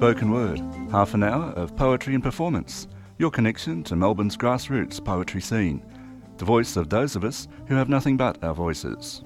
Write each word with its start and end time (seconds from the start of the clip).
Spoken 0.00 0.30
Word, 0.30 0.62
half 0.90 1.12
an 1.12 1.22
hour 1.22 1.50
of 1.56 1.76
poetry 1.76 2.14
and 2.14 2.22
performance, 2.22 2.88
your 3.18 3.30
connection 3.30 3.82
to 3.82 3.94
Melbourne's 3.94 4.34
grassroots 4.34 5.04
poetry 5.04 5.42
scene, 5.42 5.84
the 6.38 6.46
voice 6.46 6.78
of 6.78 6.88
those 6.88 7.16
of 7.16 7.22
us 7.22 7.46
who 7.66 7.74
have 7.74 7.90
nothing 7.90 8.16
but 8.16 8.42
our 8.42 8.54
voices. 8.54 9.20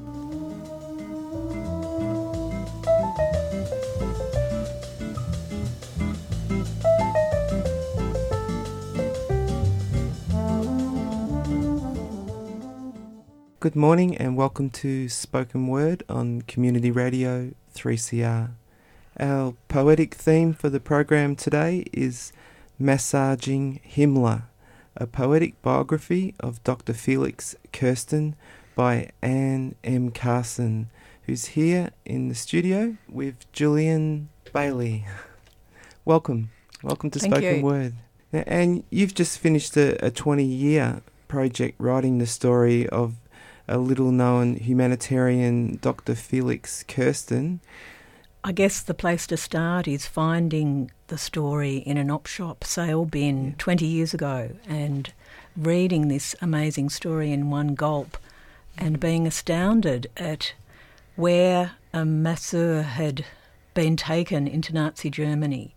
Good 13.60 13.76
morning 13.76 14.16
and 14.16 14.36
welcome 14.36 14.70
to 14.70 15.08
Spoken 15.08 15.68
Word 15.68 16.02
on 16.08 16.42
Community 16.42 16.90
Radio 16.90 17.52
3CR. 17.76 18.54
Our 19.20 19.54
poetic 19.68 20.14
theme 20.14 20.54
for 20.54 20.68
the 20.68 20.80
program 20.80 21.36
today 21.36 21.84
is 21.92 22.32
Massaging 22.80 23.78
Himmler, 23.88 24.46
a 24.96 25.06
poetic 25.06 25.62
biography 25.62 26.34
of 26.40 26.62
Dr. 26.64 26.92
Felix 26.92 27.54
Kersten 27.72 28.34
by 28.74 29.10
Anne 29.22 29.76
M. 29.84 30.10
Carson, 30.10 30.90
who's 31.26 31.46
here 31.46 31.90
in 32.04 32.28
the 32.28 32.34
studio 32.34 32.96
with 33.08 33.50
Julian 33.52 34.30
Bailey. 34.52 35.06
welcome. 36.04 36.50
Welcome 36.82 37.10
to 37.12 37.20
Thank 37.20 37.34
Spoken 37.34 37.56
you. 37.58 37.62
Word. 37.62 37.94
Now, 38.32 38.42
and 38.48 38.82
you've 38.90 39.14
just 39.14 39.38
finished 39.38 39.76
a 39.76 40.10
20 40.10 40.42
year 40.42 41.02
project 41.28 41.76
writing 41.78 42.18
the 42.18 42.26
story 42.26 42.88
of 42.88 43.14
a 43.68 43.78
little 43.78 44.10
known 44.10 44.56
humanitarian 44.56 45.78
Dr. 45.80 46.16
Felix 46.16 46.82
Kersten. 46.88 47.60
I 48.46 48.52
guess 48.52 48.82
the 48.82 48.92
place 48.92 49.26
to 49.28 49.38
start 49.38 49.88
is 49.88 50.06
finding 50.06 50.90
the 51.06 51.16
story 51.16 51.78
in 51.78 51.96
an 51.96 52.10
op 52.10 52.26
shop 52.26 52.62
sale 52.62 53.06
bin 53.06 53.46
Yeah. 53.46 53.52
20 53.56 53.86
years 53.86 54.12
ago 54.12 54.50
and 54.68 55.10
reading 55.56 56.08
this 56.08 56.36
amazing 56.42 56.90
story 56.90 57.32
in 57.32 57.48
one 57.48 57.74
gulp 57.74 58.18
and 58.76 59.00
being 59.00 59.26
astounded 59.26 60.10
at 60.18 60.52
where 61.16 61.72
a 61.94 62.04
masseur 62.04 62.82
had 62.82 63.24
been 63.72 63.96
taken 63.96 64.46
into 64.46 64.74
Nazi 64.74 65.08
Germany. 65.08 65.74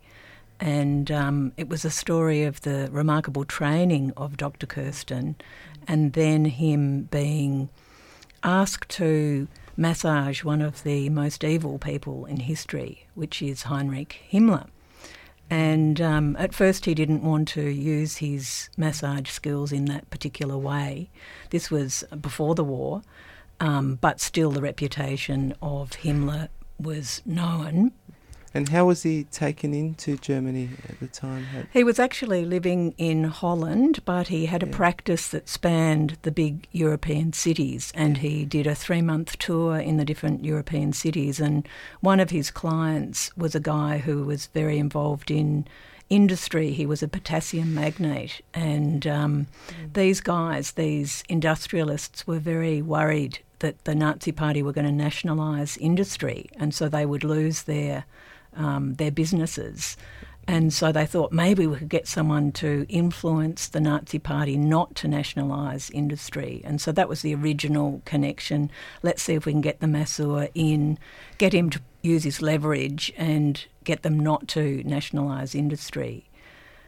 And 0.60 1.10
um, 1.10 1.54
it 1.56 1.70
was 1.70 1.86
a 1.86 1.90
story 1.90 2.44
of 2.44 2.60
the 2.62 2.90
remarkable 2.92 3.46
training 3.46 4.12
of 4.18 4.36
Dr. 4.36 4.68
Kersten 4.68 5.38
and 5.88 6.12
then 6.12 6.44
him 6.44 7.04
being 7.04 7.70
asked 8.44 8.90
to 8.90 9.48
massage 9.78 10.44
one 10.44 10.62
of 10.62 10.84
the 10.84 11.10
most 11.10 11.44
evil 11.44 11.78
people 11.78 12.26
in 12.26 12.42
history, 12.42 13.08
which 13.14 13.42
is 13.42 13.64
Heinrich 13.64 14.22
Himmler. 14.32 14.68
And 15.50 16.02
um, 16.02 16.36
at 16.38 16.54
first, 16.54 16.86
he 16.86 16.94
didn't 16.94 17.24
want 17.24 17.48
to 17.50 17.62
use 17.62 18.18
his 18.18 18.70
massage 18.76 19.30
skills 19.30 19.72
in 19.72 19.86
that 19.86 20.10
particular 20.10 20.58
way. 20.58 21.10
This 21.52 21.72
was 21.72 22.04
before 22.20 22.56
the 22.56 22.66
war, 22.66 23.02
um, 23.60 23.96
but 24.02 24.20
still, 24.20 24.52
the 24.52 24.62
reputation 24.62 25.56
of 25.62 25.92
Himmler 25.92 26.50
was 26.80 27.22
known. 27.26 27.94
And 28.58 28.70
how 28.70 28.86
was 28.86 29.04
he 29.04 29.26
taken 29.26 29.72
into 29.72 30.18
Germany 30.18 30.70
at 30.90 31.00
the 31.00 31.06
time? 31.06 31.46
He 31.72 31.84
was 31.84 32.00
actually 32.00 32.44
living 32.44 32.96
in 32.98 33.26
Holland, 33.26 34.00
but 34.04 34.30
he 34.30 34.48
had 34.48 34.64
a 34.64 34.68
practice 34.68 35.28
that 35.28 35.48
spanned 35.48 36.18
the 36.24 36.32
big 36.32 36.68
European 36.72 37.34
cities, 37.34 37.92
and 37.94 38.18
he 38.18 38.46
did 38.46 38.66
a 38.66 38.74
three 38.74 39.04
month 39.04 39.38
tour 39.38 39.78
in 39.78 39.98
the 39.98 40.06
different 40.06 40.44
European 40.44 40.92
cities. 40.92 41.40
And 41.40 41.68
one 42.02 42.20
of 42.20 42.32
his 42.32 42.50
clients 42.50 43.30
was 43.38 43.54
a 43.54 43.60
guy 43.60 44.00
who 44.00 44.24
was 44.24 44.48
very 44.48 44.80
involved 44.80 45.30
in 45.30 45.68
industry. 46.10 46.72
He 46.72 46.88
was 46.88 47.04
a 47.04 47.08
potassium 47.08 47.76
magnate, 47.76 48.42
and 48.56 49.06
um, 49.06 49.48
these 49.94 50.20
guys, 50.20 50.72
these 50.72 51.24
industrialists, 51.30 52.26
were 52.26 52.40
very 52.40 52.82
worried 52.82 53.38
that 53.60 53.84
the 53.86 53.94
Nazi 53.94 54.32
Party 54.32 54.64
were 54.64 54.74
going 54.74 54.88
to 54.88 54.92
nationalise 54.92 55.78
industry, 55.78 56.50
and 56.56 56.74
so 56.74 56.90
they 56.90 57.06
would 57.06 57.24
lose 57.24 57.64
their 57.64 58.06
um, 58.58 58.96
their 58.96 59.12
businesses. 59.12 59.96
And 60.50 60.72
so 60.72 60.94
they 60.94 61.06
thought 61.06 61.34
maybe 61.34 61.68
we 61.68 61.76
could 61.76 61.90
get 61.90 62.08
someone 62.08 62.54
to 62.54 62.86
influence 62.88 63.68
the 63.68 63.82
Nazi 63.82 64.18
Party 64.18 64.56
not 64.56 64.96
to 64.96 65.08
nationalise 65.10 65.90
industry. 65.90 66.62
And 66.64 66.80
so 66.80 66.94
that 66.94 67.10
was 67.10 67.22
the 67.22 67.36
original 67.36 68.02
connection. 68.06 68.72
Let's 69.04 69.22
see 69.22 69.34
if 69.34 69.46
we 69.46 69.52
can 69.52 69.62
get 69.62 69.82
the 69.82 69.88
masseur 69.88 70.48
in, 70.56 70.98
get 71.38 71.54
him 71.54 71.70
to 71.72 71.82
use 72.02 72.24
his 72.24 72.42
leverage 72.42 73.12
and 73.18 73.66
get 73.84 74.04
them 74.04 74.18
not 74.18 74.48
to 74.50 74.84
nationalise 74.86 75.54
industry. 75.54 76.27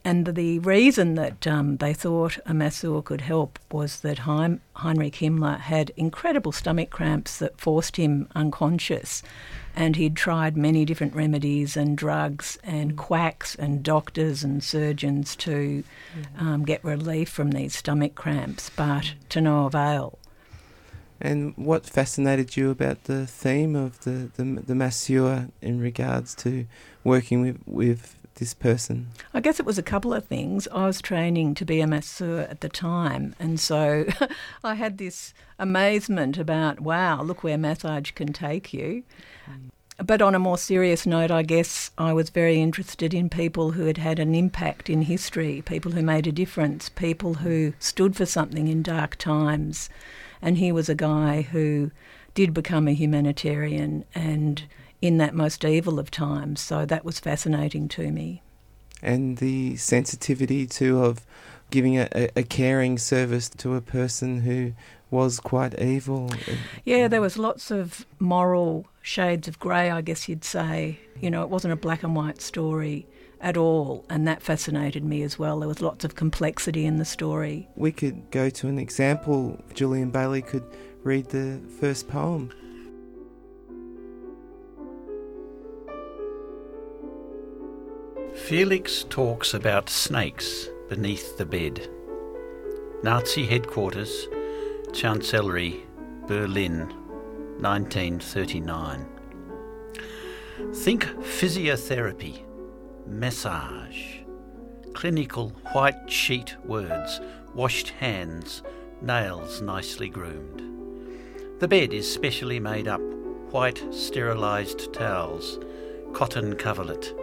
And 0.03 0.25
the 0.25 0.59
reason 0.59 1.15
that 1.15 1.45
um, 1.45 1.77
they 1.77 1.93
thought 1.93 2.39
a 2.45 2.53
masseur 2.53 3.01
could 3.01 3.21
help 3.21 3.59
was 3.71 3.99
that 3.99 4.19
Heim, 4.19 4.61
Heinrich 4.73 5.15
Himmler 5.15 5.59
had 5.59 5.91
incredible 5.97 6.51
stomach 6.51 6.89
cramps 6.89 7.37
that 7.39 7.59
forced 7.59 7.97
him 7.97 8.27
unconscious. 8.35 9.21
And 9.75 9.95
he'd 9.95 10.15
tried 10.15 10.57
many 10.57 10.85
different 10.85 11.15
remedies 11.15 11.77
and 11.77 11.97
drugs 11.97 12.57
and 12.63 12.97
quacks 12.97 13.55
and 13.55 13.83
doctors 13.83 14.43
and 14.43 14.63
surgeons 14.63 15.35
to 15.37 15.83
um, 16.37 16.63
get 16.63 16.83
relief 16.83 17.29
from 17.29 17.51
these 17.51 17.75
stomach 17.75 18.15
cramps, 18.15 18.69
but 18.69 19.13
to 19.29 19.41
no 19.41 19.65
avail. 19.65 20.17
And 21.21 21.53
what 21.57 21.85
fascinated 21.85 22.55
you 22.55 22.69
about 22.71 23.03
the 23.03 23.27
theme 23.27 23.75
of 23.75 24.01
the, 24.01 24.31
the, 24.37 24.43
the 24.65 24.75
masseur 24.75 25.49
in 25.61 25.79
regards 25.81 26.33
to 26.35 26.65
working 27.03 27.41
with, 27.41 27.59
with 27.65 28.15
this 28.39 28.53
person? 28.53 29.07
I 29.33 29.41
guess 29.41 29.59
it 29.59 29.65
was 29.65 29.77
a 29.77 29.83
couple 29.83 30.13
of 30.13 30.25
things. 30.25 30.67
I 30.71 30.85
was 30.85 31.01
training 31.01 31.55
to 31.55 31.65
be 31.65 31.81
a 31.81 31.87
masseur 31.87 32.47
at 32.49 32.61
the 32.61 32.69
time, 32.69 33.35
and 33.39 33.59
so 33.59 34.05
I 34.63 34.75
had 34.75 34.97
this 34.97 35.33
amazement 35.59 36.37
about, 36.37 36.79
wow, 36.79 37.21
look 37.21 37.43
where 37.43 37.57
massage 37.57 38.11
can 38.11 38.33
take 38.33 38.73
you. 38.73 39.03
Mm. 39.49 39.69
But 40.05 40.21
on 40.21 40.33
a 40.33 40.39
more 40.39 40.57
serious 40.57 41.05
note, 41.05 41.29
I 41.29 41.43
guess 41.43 41.91
I 41.97 42.13
was 42.13 42.29
very 42.29 42.61
interested 42.61 43.13
in 43.13 43.29
people 43.29 43.71
who 43.71 43.85
had 43.85 43.97
had 43.97 44.17
an 44.17 44.33
impact 44.33 44.89
in 44.89 45.01
history, 45.01 45.61
people 45.61 45.91
who 45.91 46.01
made 46.01 46.25
a 46.25 46.31
difference, 46.31 46.87
people 46.87 47.35
who 47.35 47.73
stood 47.79 48.15
for 48.15 48.25
something 48.25 48.69
in 48.69 48.81
dark 48.81 49.17
times. 49.17 49.89
And 50.41 50.57
he 50.57 50.71
was 50.71 50.87
a 50.87 50.95
guy 50.95 51.41
who 51.41 51.91
did 52.33 52.53
become 52.53 52.87
a 52.87 52.93
humanitarian 52.93 54.05
and 54.15 54.63
in 55.01 55.17
that 55.17 55.33
most 55.33 55.63
evil 55.63 55.99
of 55.99 56.11
times. 56.11 56.61
So 56.61 56.85
that 56.85 57.05
was 57.05 57.19
fascinating 57.19 57.87
to 57.89 58.11
me. 58.11 58.41
And 59.01 59.37
the 59.37 59.77
sensitivity 59.77 60.67
too 60.67 61.03
of 61.03 61.25
giving 61.71 61.97
a, 61.97 62.09
a, 62.13 62.29
a 62.37 62.43
caring 62.43 62.97
service 62.97 63.49
to 63.49 63.75
a 63.75 63.81
person 63.81 64.41
who 64.41 64.73
was 65.11 65.39
quite 65.39 65.79
evil. 65.79 66.29
Yeah, 66.85 67.07
there 67.07 67.21
was 67.21 67.37
lots 67.37 67.71
of 67.71 68.05
moral 68.19 68.85
shades 69.01 69.47
of 69.47 69.59
grey, 69.59 69.89
I 69.89 70.01
guess 70.01 70.29
you'd 70.29 70.43
say. 70.43 70.99
You 71.19 71.31
know, 71.31 71.43
it 71.43 71.49
wasn't 71.49 71.73
a 71.73 71.77
black 71.77 72.03
and 72.03 72.15
white 72.15 72.41
story 72.41 73.07
at 73.41 73.57
all, 73.57 74.05
and 74.09 74.27
that 74.27 74.41
fascinated 74.41 75.03
me 75.03 75.23
as 75.23 75.39
well. 75.39 75.59
There 75.59 75.67
was 75.67 75.81
lots 75.81 76.03
of 76.03 76.15
complexity 76.15 76.85
in 76.85 76.97
the 76.97 77.05
story. 77.05 77.67
We 77.75 77.91
could 77.91 78.29
go 78.31 78.49
to 78.49 78.67
an 78.67 78.77
example. 78.77 79.57
Julian 79.73 80.11
Bailey 80.11 80.41
could 80.41 80.65
read 81.03 81.29
the 81.29 81.59
first 81.79 82.07
poem. 82.07 82.51
Felix 88.47 89.05
talks 89.09 89.53
about 89.53 89.89
snakes 89.89 90.69
beneath 90.87 91.37
the 91.37 91.45
bed. 91.45 91.87
Nazi 93.03 93.45
headquarters, 93.45 94.27
Chancellery, 94.91 95.85
Berlin, 96.25 96.87
1939. 97.59 99.05
Think 100.73 101.03
physiotherapy, 101.21 102.43
massage, 103.05 104.17
clinical 104.93 105.49
white 105.73 106.09
sheet 106.11 106.55
words, 106.65 107.21
washed 107.53 107.89
hands, 107.89 108.63
nails 109.01 109.61
nicely 109.61 110.09
groomed. 110.09 111.59
The 111.59 111.67
bed 111.67 111.93
is 111.93 112.11
specially 112.11 112.59
made 112.59 112.87
up, 112.87 113.01
white 113.51 113.83
sterilised 113.93 114.91
towels, 114.91 115.59
cotton 116.13 116.55
coverlet, 116.55 117.13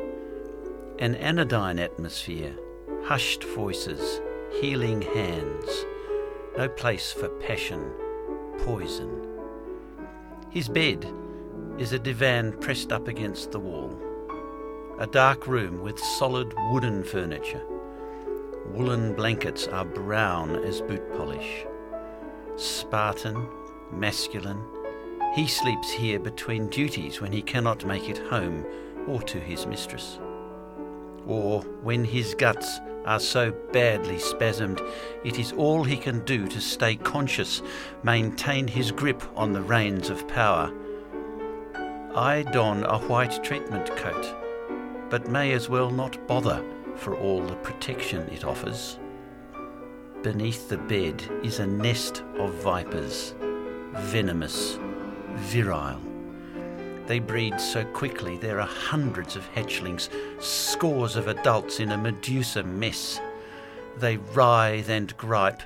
an 0.98 1.14
anodyne 1.16 1.78
atmosphere, 1.78 2.56
hushed 3.04 3.44
voices, 3.44 4.22
healing 4.60 5.02
hands, 5.02 5.84
no 6.56 6.68
place 6.70 7.12
for 7.12 7.28
passion, 7.28 7.92
poison. 8.60 9.26
His 10.48 10.70
bed 10.70 11.06
is 11.76 11.92
a 11.92 11.98
divan 11.98 12.52
pressed 12.60 12.92
up 12.92 13.08
against 13.08 13.52
the 13.52 13.60
wall, 13.60 14.00
a 14.98 15.06
dark 15.06 15.46
room 15.46 15.82
with 15.82 15.98
solid 15.98 16.54
wooden 16.70 17.04
furniture. 17.04 17.62
Woolen 18.72 19.14
blankets 19.14 19.68
are 19.68 19.84
brown 19.84 20.56
as 20.64 20.80
boot 20.80 21.12
polish. 21.12 21.66
Spartan, 22.56 23.46
masculine, 23.92 24.64
he 25.34 25.46
sleeps 25.46 25.90
here 25.90 26.18
between 26.18 26.68
duties 26.68 27.20
when 27.20 27.32
he 27.32 27.42
cannot 27.42 27.84
make 27.84 28.08
it 28.08 28.16
home 28.16 28.64
or 29.06 29.20
to 29.20 29.38
his 29.38 29.66
mistress. 29.66 30.18
Or 31.26 31.62
when 31.82 32.04
his 32.04 32.34
guts 32.34 32.80
are 33.04 33.20
so 33.20 33.52
badly 33.72 34.16
spasmed, 34.16 34.80
it 35.24 35.38
is 35.38 35.52
all 35.52 35.84
he 35.84 35.96
can 35.96 36.24
do 36.24 36.46
to 36.48 36.60
stay 36.60 36.96
conscious, 36.96 37.62
maintain 38.02 38.66
his 38.66 38.90
grip 38.90 39.22
on 39.36 39.52
the 39.52 39.62
reins 39.62 40.10
of 40.10 40.26
power. 40.28 40.72
I 42.14 42.42
don 42.52 42.84
a 42.84 42.98
white 42.98 43.44
treatment 43.44 43.94
coat, 43.96 44.34
but 45.10 45.28
may 45.28 45.52
as 45.52 45.68
well 45.68 45.90
not 45.90 46.26
bother 46.26 46.64
for 46.96 47.14
all 47.14 47.42
the 47.42 47.56
protection 47.56 48.28
it 48.30 48.44
offers. 48.44 48.98
Beneath 50.22 50.68
the 50.68 50.78
bed 50.78 51.22
is 51.44 51.58
a 51.58 51.66
nest 51.66 52.24
of 52.38 52.54
vipers, 52.54 53.34
venomous, 53.92 54.78
virile. 55.34 56.05
They 57.06 57.20
breed 57.20 57.60
so 57.60 57.84
quickly 57.84 58.36
there 58.36 58.60
are 58.60 58.66
hundreds 58.66 59.36
of 59.36 59.48
hatchlings, 59.54 60.08
scores 60.42 61.14
of 61.14 61.28
adults 61.28 61.78
in 61.78 61.92
a 61.92 61.96
Medusa 61.96 62.64
mess. 62.64 63.20
They 63.98 64.16
writhe 64.16 64.88
and 64.88 65.16
gripe, 65.16 65.62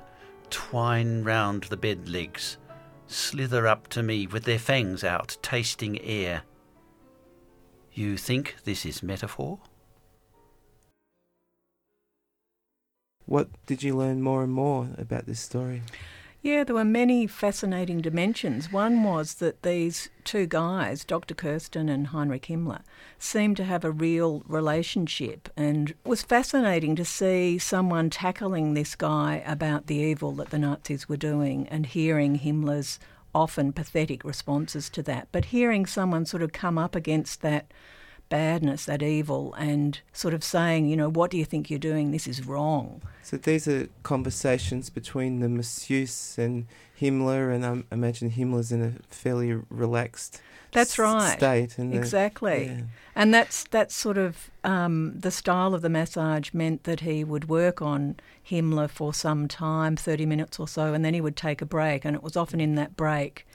twine 0.51 1.25
round 1.25 1.65
the 1.65 1.79
bed 1.79 2.09
legs, 2.09 2.59
slither 3.07 3.67
up 3.67 3.89
to 3.89 4.03
me 4.03 4.27
with 4.27 4.45
their 4.45 4.59
fangs 4.59 5.03
out, 5.03 5.39
tasting 5.41 6.01
air. 6.03 6.43
You 7.93 8.19
think 8.19 8.57
this 8.65 8.85
is 8.85 9.03
metaphor? 9.03 9.59
What 13.25 13.49
did 13.65 13.83
you 13.83 13.97
learn 13.97 14.23
more 14.23 14.43
and 14.43 14.53
more 14.53 14.89
about 14.99 15.27
this 15.27 15.41
story? 15.41 15.83
Yeah, 16.43 16.65
there 16.65 16.75
were 16.75 16.87
many 16.87 17.27
fascinating 17.27 18.01
dimensions. 18.01 18.73
One 18.73 19.05
was 19.05 19.35
that 19.35 19.63
these 19.63 20.09
two 20.25 20.47
guys, 20.47 21.05
Dr. 21.05 21.35
Kersten 21.35 21.91
and 21.91 22.07
Heinrich 22.07 22.47
Himmler, 22.47 22.81
seemed 23.19 23.59
to 23.59 23.65
have 23.65 23.85
a 23.85 23.91
real 23.91 24.43
relationship, 24.47 25.51
and 25.55 25.93
was 26.07 26.23
fascinating 26.23 26.97
to 26.97 27.05
see 27.05 27.59
someone 27.59 28.09
tackling 28.09 28.73
this 28.73 28.95
guy 28.95 29.43
about 29.47 29.87
the 29.87 29.97
evil 29.97 30.33
that 30.33 30.49
the 30.49 30.59
Nazis 30.59 31.11
were 31.11 31.19
doing 31.19 31.69
and 31.69 31.85
hearing 31.85 32.39
Himmler's 32.39 32.99
often 33.35 33.71
pathetic 33.75 34.25
responses 34.25 34.89
to 34.91 35.03
that, 35.03 35.29
but 35.33 35.47
hearing 35.47 35.85
someone 35.85 36.25
sort 36.25 36.43
of 36.43 36.53
come 36.53 36.79
up 36.79 36.95
against 36.95 37.43
that 37.43 37.71
badness, 38.31 38.87
that 38.87 39.03
evil, 39.03 39.53
and 39.55 40.01
sort 40.15 40.33
of 40.33 40.43
saying, 40.43 40.89
you 40.89 40.97
know, 40.97 41.11
what 41.11 41.31
do 41.31 41.37
you 41.37 41.45
think 41.45 41.69
you're 41.69 41.79
doing? 41.79 42.11
This 42.11 42.27
is 42.27 42.47
wrong. 42.47 43.03
So 43.23 43.37
these 43.37 43.69
are 43.69 43.89
conversations 44.03 44.89
between 44.89 45.41
the 45.41 45.49
masseuse 45.51 46.39
and 46.39 46.67
Himmler, 46.99 47.55
and 47.55 47.67
I 47.67 47.95
imagine 47.95 48.31
Himmler's 48.31 48.73
in 48.73 48.83
a 48.83 48.93
fairly 49.15 49.53
relaxed 49.69 50.41
that's 50.73 50.99
right. 50.99 51.37
state. 51.37 51.79
And 51.79 51.95
exactly. 51.95 52.69
The, 52.69 52.75
yeah. 52.75 52.81
And 53.15 53.35
that's 53.35 53.65
that's 53.65 53.95
sort 53.95 54.19
of 54.19 54.51
um, 54.65 55.19
the 55.19 55.31
style 55.31 55.75
of 55.75 55.83
the 55.83 55.89
massage 55.89 56.53
meant 56.53 56.85
that 56.85 57.01
he 57.01 57.25
would 57.25 57.49
work 57.49 57.83
on 57.83 58.17
Himmler 58.49 58.89
for 58.89 59.13
some 59.13 59.49
time, 59.49 59.97
thirty 59.97 60.27
minutes 60.27 60.59
or 60.61 60.69
so, 60.69 60.95
and 60.95 61.05
then 61.05 61.15
he 61.15 61.21
would 61.21 61.37
take 61.37 61.61
a 61.61 61.67
break. 61.67 62.05
And 62.05 62.15
it 62.15 62.23
was 62.23 62.37
often 62.37 62.61
in 62.61 62.77
that 62.77 62.97
break 62.97 63.47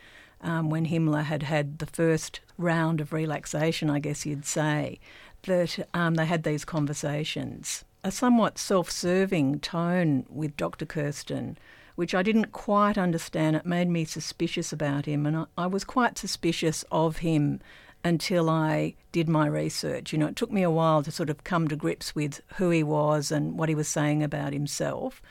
um, 0.45 0.69
when 0.69 0.86
Himmler 0.86 1.24
had 1.24 1.44
had 1.44 1.80
the 1.80 1.86
first 1.88 2.39
round 2.57 3.01
of 3.01 3.12
relaxation, 3.12 3.89
I 3.89 4.00
guess 4.00 4.25
you'd 4.25 4.45
say, 4.45 5.00
that 5.44 5.88
um, 5.94 6.15
they 6.15 6.25
had 6.25 6.44
these 6.44 6.63
conversations. 6.63 7.83
A 8.03 8.12
somewhat 8.12 8.57
self 8.59 8.89
serving 8.92 9.59
tone 9.59 10.25
with 10.30 10.56
Dr. 10.56 10.86
Kersten, 10.86 11.57
which 11.95 12.13
I 12.13 12.21
didn't 12.21 12.51
quite 12.51 12.97
understand. 12.97 13.56
It 13.56 13.65
made 13.65 13.89
me 13.89 14.06
suspicious 14.06 14.71
about 14.71 15.07
him, 15.07 15.25
and 15.25 15.36
I, 15.36 15.45
I 15.57 15.68
was 15.68 15.83
quite 15.83 16.18
suspicious 16.18 16.86
of 16.91 17.18
him 17.18 17.59
until 18.03 18.48
I 18.48 18.94
did 19.12 19.27
my 19.27 19.48
research. 19.48 20.13
You 20.13 20.19
know, 20.19 20.27
it 20.27 20.36
took 20.36 20.51
me 20.51 20.62
a 20.62 20.69
while 20.69 21.01
to 21.01 21.12
sort 21.12 21.31
of 21.31 21.44
come 21.44 21.68
to 21.69 21.75
grips 21.75 22.13
with 22.13 22.41
who 22.57 22.69
he 22.69 22.83
was 22.83 23.31
and 23.31 23.57
what 23.57 23.68
he 23.68 23.74
was 23.74 23.88
saying 23.88 24.21
about 24.21 24.53
himself. 24.53 25.24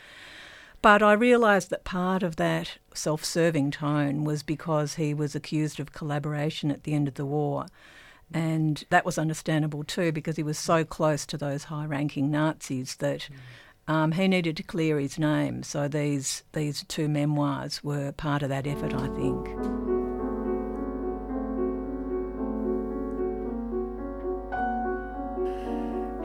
But 0.85 1.03
I 1.03 1.15
realised 1.15 1.71
that 1.71 1.85
part 1.85 2.23
of 2.23 2.37
that 2.37 2.77
self 2.93 3.25
serving 3.25 3.71
tone 3.71 4.23
was 4.23 4.43
because 4.43 4.97
he 4.97 5.15
was 5.15 5.35
accused 5.35 5.81
of 5.81 5.95
collaboration 5.95 6.71
at 6.71 6.83
the 6.83 6.93
end 6.93 7.09
of 7.09 7.15
the 7.15 7.25
war. 7.25 7.69
And 8.35 8.85
that 8.91 9.07
was 9.07 9.17
understandable 9.17 9.83
too 9.83 10.13
because 10.13 10.37
he 10.37 10.43
was 10.43 10.59
so 10.59 10.85
close 10.85 11.25
to 11.25 11.39
those 11.39 11.65
high 11.65 11.87
ranking 11.87 12.31
Nazis 12.31 12.97
that 12.97 13.31
um, 13.89 14.13
he 14.13 14.29
needed 14.29 14.59
to 14.59 14.63
clear 14.63 14.99
his 14.99 15.19
name. 15.19 15.63
So 15.63 15.89
these, 15.89 16.45
these 16.53 16.85
two 16.87 17.09
memoirs 17.09 17.83
were 17.83 18.13
part 18.13 18.43
of 18.43 18.51
that 18.51 18.67
effort, 18.67 18.93
I 18.93 19.07
think. 19.07 19.49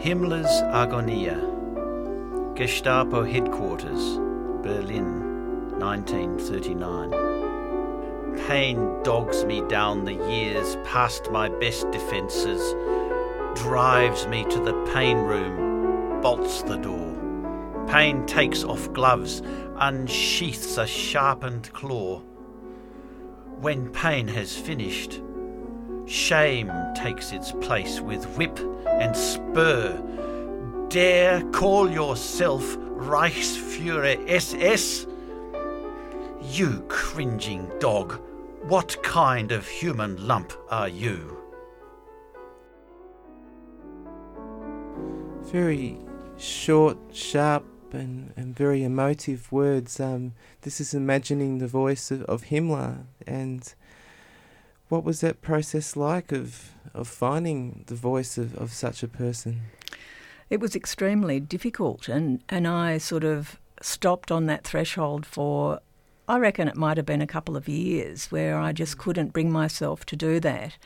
Himmler's 0.04 0.52
Agonia, 0.74 1.38
Gestapo 2.58 3.24
headquarters. 3.24 4.20
Berlin, 4.62 5.80
1939. 5.80 7.12
Pain 8.48 9.04
dogs 9.04 9.46
me 9.46 9.62
down 9.68 10.06
the 10.06 10.14
years 10.14 10.76
past 10.84 11.32
my 11.32 11.50
best 11.50 11.90
defences, 11.92 12.76
drives 13.56 14.28
me 14.28 14.44
to 14.46 14.60
the 14.60 14.74
pain 14.94 15.18
room, 15.18 16.22
bolts 16.22 16.62
the 16.64 16.78
door. 16.78 17.16
Pain 17.88 18.26
takes 18.26 18.64
off 18.64 18.92
gloves, 18.94 19.42
unsheaths 19.78 20.78
a 20.78 20.86
sharpened 20.86 21.72
claw. 21.74 22.22
When 23.60 23.90
pain 23.92 24.28
has 24.28 24.56
finished, 24.56 25.22
shame 26.06 26.72
takes 26.96 27.32
its 27.32 27.52
place 27.54 28.00
with 28.00 28.26
whip 28.38 28.60
and 28.88 29.16
spur. 29.16 30.02
Dare 30.90 31.42
call 31.52 31.90
yourself 31.90 32.78
Reichsfuhrer 33.00 34.30
SS? 34.30 35.08
You 36.42 36.84
cringing 36.90 37.72
dog, 37.80 38.20
what 38.64 39.02
kind 39.04 39.54
of 39.54 39.66
human 39.66 40.28
lump 40.28 40.52
are 40.70 40.90
you? 40.90 41.38
Very 45.44 45.98
short, 46.38 46.98
sharp, 47.14 47.66
and, 47.94 48.34
and 48.36 48.56
very 48.56 48.84
emotive 48.84 49.50
words. 49.50 50.00
Um, 50.00 50.34
this 50.62 50.82
is 50.82 50.94
imagining 50.94 51.60
the 51.60 51.68
voice 51.68 52.12
of, 52.12 52.24
of 52.24 52.46
Himmler. 52.46 53.06
And 53.26 53.74
what 54.90 55.06
was 55.06 55.22
that 55.22 55.42
process 55.42 55.96
like 55.96 56.34
of, 56.34 56.72
of 56.94 57.08
finding 57.08 57.86
the 57.88 57.96
voice 57.96 58.38
of, 58.38 58.58
of 58.58 58.74
such 58.74 59.04
a 59.04 59.08
person? 59.08 59.62
It 60.50 60.60
was 60.60 60.76
extremely 60.76 61.40
difficult, 61.40 62.08
and, 62.08 62.44
and 62.50 62.68
I 62.68 62.98
sort 62.98 63.24
of 63.24 63.60
stopped 63.82 64.32
on 64.32 64.46
that 64.48 64.64
threshold 64.64 65.26
for, 65.26 65.80
I 66.28 66.40
reckon 66.40 66.68
it 66.68 66.76
might 66.76 66.98
have 66.98 67.06
been 67.06 67.22
a 67.22 67.28
couple 67.28 67.56
of 67.56 67.68
years 67.68 68.32
where 68.32 68.58
I 68.58 68.72
just 68.72 68.98
couldn't 68.98 69.34
bring 69.34 69.52
myself 69.52 70.06
to 70.08 70.16
do 70.16 70.40
that. 70.42 70.78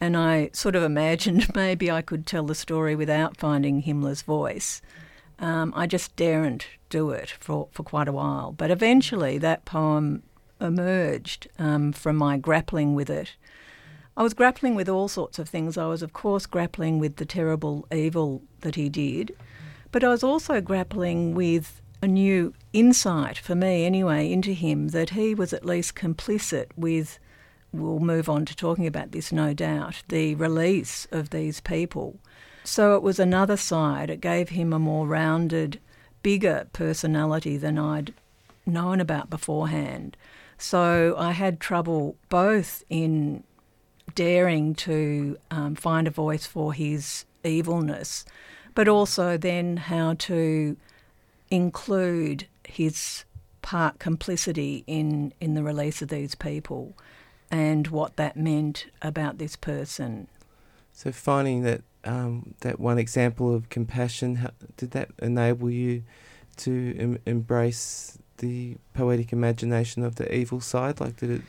And 0.00 0.16
I 0.16 0.50
sort 0.52 0.76
of 0.76 0.82
imagined 0.82 1.46
maybe 1.54 1.90
I 1.90 2.02
could 2.02 2.26
tell 2.26 2.44
the 2.44 2.54
story 2.54 2.94
without 2.96 3.36
finding 3.36 3.82
Himmler's 3.82 4.22
voice. 4.22 4.82
Um, 5.38 5.72
I 5.76 5.86
just 5.86 6.14
daren't 6.16 6.66
do 6.90 7.10
it 7.10 7.30
for, 7.40 7.68
for 7.72 7.82
quite 7.82 8.08
a 8.08 8.12
while. 8.12 8.52
But 8.52 8.70
eventually 8.70 9.38
that 9.38 9.64
poem 9.64 10.22
emerged 10.60 11.48
um, 11.58 11.92
from 11.92 12.16
my 12.16 12.36
grappling 12.36 12.94
with 12.94 13.10
it 13.10 13.36
I 14.16 14.22
was 14.22 14.34
grappling 14.34 14.74
with 14.74 14.88
all 14.88 15.08
sorts 15.08 15.38
of 15.38 15.48
things. 15.48 15.76
I 15.76 15.86
was, 15.86 16.02
of 16.02 16.12
course, 16.12 16.46
grappling 16.46 16.98
with 16.98 17.16
the 17.16 17.26
terrible 17.26 17.86
evil 17.92 18.42
that 18.60 18.76
he 18.76 18.88
did, 18.88 19.34
but 19.90 20.04
I 20.04 20.08
was 20.08 20.22
also 20.22 20.60
grappling 20.60 21.34
with 21.34 21.80
a 22.00 22.06
new 22.06 22.54
insight, 22.72 23.38
for 23.38 23.54
me 23.54 23.84
anyway, 23.84 24.30
into 24.30 24.52
him 24.52 24.88
that 24.88 25.10
he 25.10 25.34
was 25.34 25.52
at 25.52 25.64
least 25.64 25.94
complicit 25.94 26.66
with. 26.76 27.18
We'll 27.72 27.98
move 27.98 28.28
on 28.28 28.44
to 28.44 28.54
talking 28.54 28.86
about 28.86 29.10
this, 29.10 29.32
no 29.32 29.52
doubt, 29.52 30.04
the 30.08 30.36
release 30.36 31.08
of 31.10 31.30
these 31.30 31.60
people. 31.60 32.20
So 32.62 32.94
it 32.94 33.02
was 33.02 33.18
another 33.18 33.56
side. 33.56 34.10
It 34.10 34.20
gave 34.20 34.50
him 34.50 34.72
a 34.72 34.78
more 34.78 35.08
rounded, 35.08 35.80
bigger 36.22 36.68
personality 36.72 37.56
than 37.56 37.78
I'd 37.78 38.14
known 38.64 39.00
about 39.00 39.28
beforehand. 39.28 40.16
So 40.56 41.16
I 41.18 41.32
had 41.32 41.58
trouble 41.58 42.16
both 42.28 42.84
in 42.88 43.42
daring 44.14 44.74
to 44.74 45.38
um, 45.50 45.74
find 45.74 46.06
a 46.06 46.10
voice 46.10 46.46
for 46.46 46.72
his 46.72 47.24
evilness, 47.42 48.24
but 48.74 48.88
also 48.88 49.36
then 49.36 49.76
how 49.76 50.14
to 50.14 50.76
include 51.50 52.46
his 52.64 53.24
part 53.62 53.98
complicity 53.98 54.84
in, 54.86 55.32
in 55.40 55.54
the 55.54 55.62
release 55.62 56.02
of 56.02 56.08
these 56.08 56.34
people 56.34 56.94
and 57.50 57.88
what 57.88 58.16
that 58.16 58.36
meant 58.36 58.86
about 59.02 59.38
this 59.38 59.56
person. 59.56 60.28
So 60.92 61.12
finding 61.12 61.62
that 61.62 61.82
um, 62.04 62.54
that 62.60 62.78
one 62.78 62.98
example 62.98 63.54
of 63.54 63.68
compassion, 63.70 64.36
how, 64.36 64.50
did 64.76 64.90
that 64.90 65.08
enable 65.20 65.70
you 65.70 66.02
to 66.58 66.96
em- 66.98 67.18
embrace 67.26 68.18
the 68.38 68.76
poetic 68.92 69.32
imagination 69.32 70.02
of 70.02 70.16
the 70.16 70.32
evil 70.34 70.60
side? 70.60 71.00
Like, 71.00 71.16
did 71.16 71.30
it 71.30 71.42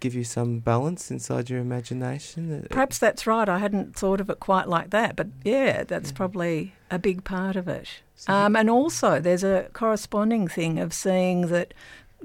give 0.00 0.14
you 0.14 0.24
some 0.24 0.58
balance 0.58 1.10
inside 1.10 1.48
your 1.48 1.60
imagination. 1.60 2.66
Perhaps 2.70 2.98
that's 2.98 3.26
right. 3.26 3.48
I 3.48 3.58
hadn't 3.58 3.96
thought 3.96 4.20
of 4.20 4.28
it 4.30 4.40
quite 4.40 4.68
like 4.68 4.90
that, 4.90 5.16
but 5.16 5.28
yeah, 5.44 5.84
that's 5.84 6.10
yeah. 6.10 6.16
probably 6.16 6.74
a 6.90 6.98
big 6.98 7.24
part 7.24 7.56
of 7.56 7.68
it. 7.68 7.88
Um, 8.28 8.56
and 8.56 8.70
also, 8.70 9.20
there's 9.20 9.44
a 9.44 9.68
corresponding 9.72 10.48
thing 10.48 10.78
of 10.78 10.92
seeing 10.92 11.48
that 11.48 11.74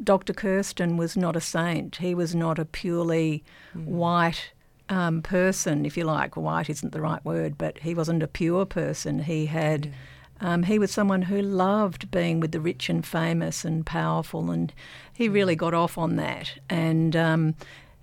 Dr. 0.01 0.34
Kersten 0.34 0.98
was 0.98 1.18
not 1.18 1.36
a 1.36 1.42
saint. 1.42 1.98
He 1.98 2.16
was 2.16 2.34
not 2.34 2.60
a 2.60 2.66
purely 2.66 3.44
mm. 3.75 3.86
white 3.86 4.51
um, 4.90 5.22
person, 5.22 5.86
if 5.86 5.98
you 5.98 6.04
like. 6.04 6.38
White 6.38 6.70
isn't 6.70 6.92
the 6.92 7.01
right 7.01 7.24
word, 7.25 7.58
but 7.58 7.80
he 7.80 7.94
wasn't 7.94 8.24
a 8.24 8.28
pure 8.28 8.66
person. 8.66 9.24
He 9.24 9.48
had. 9.48 9.88
Yeah. 9.88 9.92
Um, 10.41 10.63
he 10.63 10.79
was 10.79 10.91
someone 10.91 11.24
who 11.24 11.39
loved 11.41 12.10
being 12.10 12.39
with 12.39 12.51
the 12.51 12.60
rich 12.60 12.89
and 12.89 13.05
famous 13.05 13.63
and 13.63 13.86
powerful, 13.86 14.50
and 14.50 14.74
he 15.13 15.29
mm. 15.29 15.33
really 15.33 15.55
got 15.55 15.74
off 15.74 15.98
on 15.98 16.15
that. 16.15 16.60
And 16.67 17.15
um, 17.15 17.55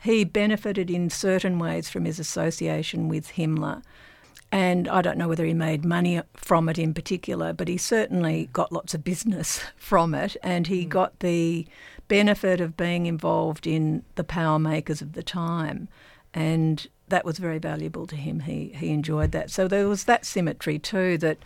he 0.03 0.25
benefited 0.25 0.89
in 0.89 1.11
certain 1.11 1.59
ways 1.59 1.91
from 1.91 2.05
his 2.05 2.21
association 2.21 3.09
with 3.09 3.33
Himmler. 3.33 3.83
And 4.51 4.89
I 4.89 5.03
don't 5.03 5.19
know 5.19 5.29
whether 5.29 5.45
he 5.45 5.53
made 5.53 5.85
money 5.85 6.23
from 6.35 6.69
it 6.69 6.79
in 6.79 6.95
particular, 6.95 7.53
but 7.53 7.69
he 7.69 7.77
certainly 7.77 8.49
got 8.53 8.73
lots 8.73 8.95
of 8.95 9.05
business 9.05 9.61
from 9.77 10.15
it. 10.15 10.37
And 10.43 10.69
he 10.69 10.87
mm. 10.87 10.89
got 10.89 11.19
the 11.19 11.67
benefit 12.07 12.61
of 12.61 12.77
being 12.77 13.07
involved 13.07 13.67
in 13.67 14.05
the 14.15 14.25
power 14.25 14.59
makers 14.61 15.03
of 15.03 15.13
the 15.13 15.25
time. 15.25 15.89
And 16.33 16.87
that 17.09 17.25
was 17.25 17.39
very 17.39 17.59
valuable 17.59 18.07
to 18.07 18.17
him. 18.17 18.41
He, 18.41 18.73
he 18.77 18.91
enjoyed 18.91 19.33
that. 19.33 19.51
So 19.51 19.67
there 19.67 19.89
was 19.89 20.05
that 20.05 20.25
symmetry 20.25 20.79
too 20.79 21.19
that 21.19 21.39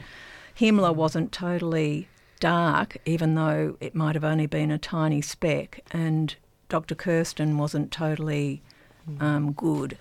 Himmler 0.59 0.95
wasn't 0.95 1.33
totally 1.33 2.09
dark, 2.41 2.97
even 3.05 3.35
though 3.35 3.77
it 3.81 3.95
might 3.95 4.15
have 4.15 4.25
only 4.25 4.47
been 4.47 4.71
a 4.71 4.79
tiny 4.79 5.21
speck. 5.21 5.81
And 5.93 6.35
Dr. 6.69 6.95
Kersten 6.95 7.59
wasn't 7.59 7.93
totally 7.93 8.63
mm. 9.09 9.23
um, 9.23 9.53
good. 9.53 9.99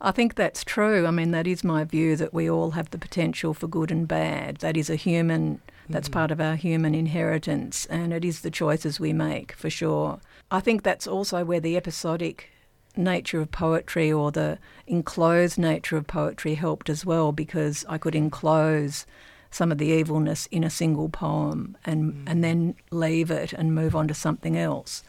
I 0.00 0.10
think 0.10 0.34
that's 0.34 0.64
true. 0.64 1.06
I 1.06 1.12
mean, 1.12 1.30
that 1.30 1.46
is 1.46 1.62
my 1.62 1.84
view 1.84 2.16
that 2.16 2.34
we 2.34 2.50
all 2.50 2.72
have 2.72 2.90
the 2.90 2.98
potential 2.98 3.54
for 3.54 3.68
good 3.68 3.92
and 3.92 4.08
bad. 4.08 4.56
That 4.56 4.76
is 4.76 4.90
a 4.90 4.96
human, 4.96 5.60
that's 5.88 6.08
mm. 6.08 6.12
part 6.12 6.32
of 6.32 6.40
our 6.40 6.56
human 6.56 6.94
inheritance, 6.94 7.86
and 7.86 8.12
it 8.12 8.24
is 8.24 8.40
the 8.40 8.50
choices 8.50 8.98
we 8.98 9.12
make 9.12 9.52
for 9.52 9.70
sure. 9.70 10.18
I 10.50 10.58
think 10.58 10.82
that's 10.82 11.06
also 11.06 11.44
where 11.44 11.60
the 11.60 11.76
episodic 11.76 12.50
nature 12.96 13.40
of 13.40 13.52
poetry 13.52 14.12
or 14.12 14.32
the 14.32 14.58
enclosed 14.88 15.56
nature 15.56 15.96
of 15.96 16.06
poetry 16.06 16.54
helped 16.54 16.90
as 16.90 17.06
well 17.06 17.30
because 17.30 17.84
I 17.88 17.96
could 17.96 18.14
enclose 18.14 19.06
some 19.52 19.70
of 19.70 19.78
the 19.78 19.88
evilness 19.88 20.46
in 20.46 20.64
a 20.64 20.70
single 20.70 21.08
poem 21.08 21.76
and 21.84 22.12
mm. 22.12 22.22
and 22.26 22.42
then 22.42 22.74
leave 22.90 23.30
it 23.30 23.52
and 23.52 23.74
move 23.74 23.94
on 23.94 24.08
to 24.08 24.14
something 24.14 24.56
else. 24.56 25.04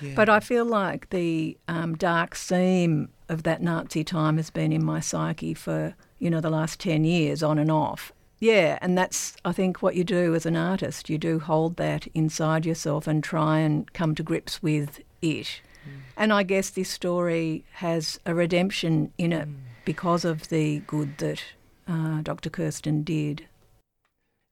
Yeah. 0.00 0.12
But 0.14 0.28
I 0.28 0.38
feel 0.38 0.64
like 0.64 1.10
the 1.10 1.56
um, 1.66 1.96
dark 1.96 2.34
seam 2.34 3.08
of 3.28 3.42
that 3.42 3.62
Nazi 3.62 4.04
time 4.04 4.36
has 4.36 4.50
been 4.50 4.72
in 4.72 4.84
my 4.84 5.00
psyche 5.00 5.54
for 5.54 5.94
you 6.18 6.30
know 6.30 6.40
the 6.40 6.50
last 6.50 6.78
ten 6.78 7.04
years, 7.04 7.42
on 7.42 7.58
and 7.58 7.70
off. 7.70 8.12
Yeah, 8.38 8.78
and 8.82 8.96
that's 8.98 9.34
I 9.44 9.52
think 9.52 9.82
what 9.82 9.96
you 9.96 10.04
do 10.04 10.34
as 10.34 10.46
an 10.46 10.56
artist. 10.56 11.08
You 11.08 11.18
do 11.18 11.38
hold 11.38 11.76
that 11.76 12.06
inside 12.08 12.66
yourself 12.66 13.06
and 13.06 13.24
try 13.24 13.58
and 13.60 13.90
come 13.94 14.14
to 14.14 14.22
grips 14.22 14.62
with 14.62 15.00
it. 15.22 15.60
Mm. 15.86 16.00
And 16.18 16.32
I 16.32 16.42
guess 16.42 16.68
this 16.68 16.90
story 16.90 17.64
has 17.72 18.20
a 18.26 18.34
redemption 18.34 19.12
in 19.16 19.32
it 19.32 19.48
mm. 19.48 19.54
because 19.86 20.26
of 20.26 20.48
the 20.48 20.80
good 20.80 21.16
that 21.18 21.42
uh, 21.88 22.20
Dr. 22.22 22.50
Kersten 22.50 23.02
did 23.02 23.46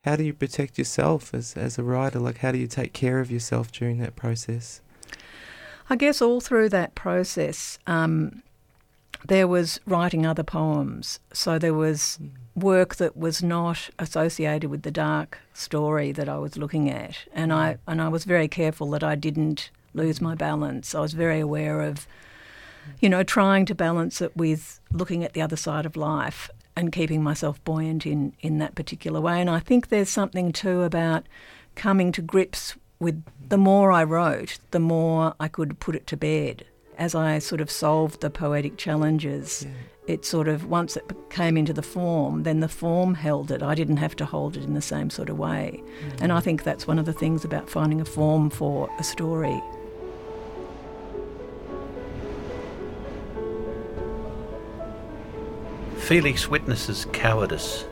how 0.04 0.16
do 0.16 0.22
you 0.22 0.34
protect 0.34 0.76
yourself 0.76 1.32
as, 1.32 1.56
as 1.56 1.78
a 1.78 1.82
writer? 1.82 2.18
Like, 2.18 2.38
how 2.38 2.52
do 2.52 2.58
you 2.58 2.66
take 2.66 2.92
care 2.92 3.20
of 3.20 3.30
yourself 3.30 3.72
during 3.72 3.98
that 3.98 4.16
process? 4.16 4.82
I 5.88 5.96
guess 5.96 6.20
all 6.20 6.40
through 6.40 6.68
that 6.70 6.94
process, 6.94 7.78
um, 7.86 8.42
there 9.26 9.48
was 9.48 9.80
writing 9.86 10.26
other 10.26 10.42
poems. 10.42 11.20
So 11.32 11.58
there 11.58 11.72
was 11.72 12.18
mm. 12.22 12.30
work 12.54 12.96
that 12.96 13.16
was 13.16 13.42
not 13.42 13.88
associated 13.98 14.68
with 14.70 14.82
the 14.82 14.90
dark 14.90 15.38
story 15.54 16.12
that 16.12 16.28
I 16.28 16.38
was 16.38 16.58
looking 16.58 16.90
at, 16.90 17.16
and. 17.32 17.52
I 17.52 17.78
and 17.86 18.02
I 18.02 18.08
was 18.08 18.24
very 18.24 18.48
careful 18.48 18.90
that 18.90 19.02
I 19.02 19.14
didn't 19.14 19.70
lose 19.94 20.20
my 20.20 20.34
balance. 20.34 20.94
I 20.94 21.00
was 21.00 21.14
very 21.14 21.40
aware 21.40 21.80
of, 21.80 22.06
you 23.00 23.08
know, 23.08 23.22
trying 23.22 23.64
to 23.66 23.74
balance 23.74 24.20
it 24.20 24.36
with 24.36 24.80
looking 24.90 25.24
at 25.24 25.32
the 25.32 25.40
other 25.40 25.56
side 25.56 25.86
of 25.86 25.96
life 25.96 26.50
and 26.76 26.92
keeping 26.92 27.22
myself 27.22 27.62
buoyant 27.64 28.04
in, 28.06 28.34
in 28.40 28.58
that 28.58 28.74
particular 28.74 29.20
way. 29.20 29.40
And 29.40 29.48
I 29.48 29.60
think 29.60 29.88
there's 29.88 30.08
something 30.08 30.52
too 30.52 30.82
about 30.82 31.24
coming 31.74 32.12
to 32.12 32.22
grips 32.22 32.74
with 32.98 33.22
the 33.48 33.58
more 33.58 33.92
I 33.92 34.04
wrote, 34.04 34.58
the 34.70 34.80
more 34.80 35.34
I 35.38 35.48
could 35.48 35.78
put 35.78 35.94
it 35.94 36.06
to 36.08 36.16
bed. 36.16 36.64
As 36.96 37.14
I 37.14 37.38
sort 37.38 37.60
of 37.60 37.70
solved 37.70 38.20
the 38.20 38.30
poetic 38.30 38.76
challenges, 38.76 39.66
yeah. 39.66 40.14
it 40.14 40.24
sort 40.24 40.46
of, 40.46 40.66
once 40.66 40.96
it 40.96 41.04
came 41.28 41.56
into 41.56 41.72
the 41.72 41.82
form, 41.82 42.44
then 42.44 42.60
the 42.60 42.68
form 42.68 43.14
held 43.14 43.50
it. 43.50 43.62
I 43.62 43.74
didn't 43.74 43.96
have 43.96 44.14
to 44.16 44.24
hold 44.24 44.56
it 44.56 44.62
in 44.62 44.74
the 44.74 44.82
same 44.82 45.10
sort 45.10 45.28
of 45.28 45.38
way. 45.38 45.82
Mm-hmm. 45.82 46.22
And 46.22 46.32
I 46.32 46.40
think 46.40 46.62
that's 46.62 46.86
one 46.86 46.98
of 46.98 47.04
the 47.04 47.12
things 47.12 47.44
about 47.44 47.68
finding 47.68 48.00
a 48.00 48.04
form 48.04 48.48
for 48.48 48.88
a 48.98 49.04
story. 49.04 49.60
Felix 56.04 56.48
witnesses 56.48 57.06
cowardice. 57.14 57.86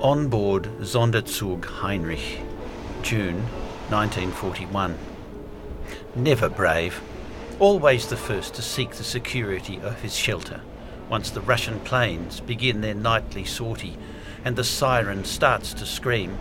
On 0.00 0.26
board 0.26 0.64
Sonderzug 0.80 1.64
Heinrich, 1.64 2.40
June 3.02 3.36
1941. 3.88 4.98
Never 6.16 6.48
brave, 6.48 7.00
always 7.60 8.08
the 8.08 8.16
first 8.16 8.54
to 8.54 8.62
seek 8.62 8.90
the 8.90 9.04
security 9.04 9.80
of 9.80 10.00
his 10.00 10.16
shelter 10.16 10.60
once 11.08 11.30
the 11.30 11.40
Russian 11.40 11.78
planes 11.78 12.40
begin 12.40 12.80
their 12.80 12.94
nightly 12.96 13.44
sortie 13.44 13.96
and 14.44 14.56
the 14.56 14.64
siren 14.64 15.24
starts 15.24 15.72
to 15.74 15.86
scream. 15.86 16.36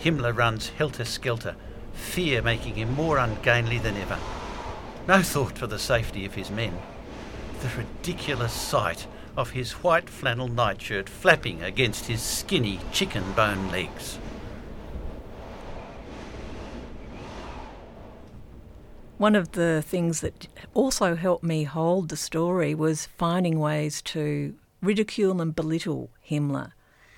Himmler 0.00 0.36
runs 0.36 0.70
helter 0.70 1.04
skelter, 1.04 1.54
fear 1.92 2.42
making 2.42 2.74
him 2.74 2.92
more 2.92 3.18
ungainly 3.18 3.78
than 3.78 3.96
ever. 3.98 4.18
No 5.06 5.22
thought 5.22 5.56
for 5.56 5.68
the 5.68 5.78
safety 5.78 6.24
of 6.24 6.34
his 6.34 6.50
men. 6.50 6.76
The 7.60 7.70
ridiculous 7.78 8.52
sight 8.52 9.06
of 9.38 9.50
his 9.50 9.70
white 9.84 10.10
flannel 10.10 10.48
nightshirt 10.48 11.08
flapping 11.08 11.62
against 11.62 12.06
his 12.06 12.20
skinny 12.20 12.80
chicken 12.92 13.22
bone 13.36 13.70
legs. 13.70 14.18
One 19.16 19.36
of 19.36 19.52
the 19.52 19.80
things 19.86 20.22
that 20.22 20.48
also 20.74 21.14
helped 21.14 21.44
me 21.44 21.62
hold 21.62 22.08
the 22.08 22.16
story 22.16 22.74
was 22.74 23.06
finding 23.06 23.60
ways 23.60 24.02
to 24.02 24.56
ridicule 24.82 25.40
and 25.40 25.54
belittle 25.54 26.10
Himmler. 26.28 26.72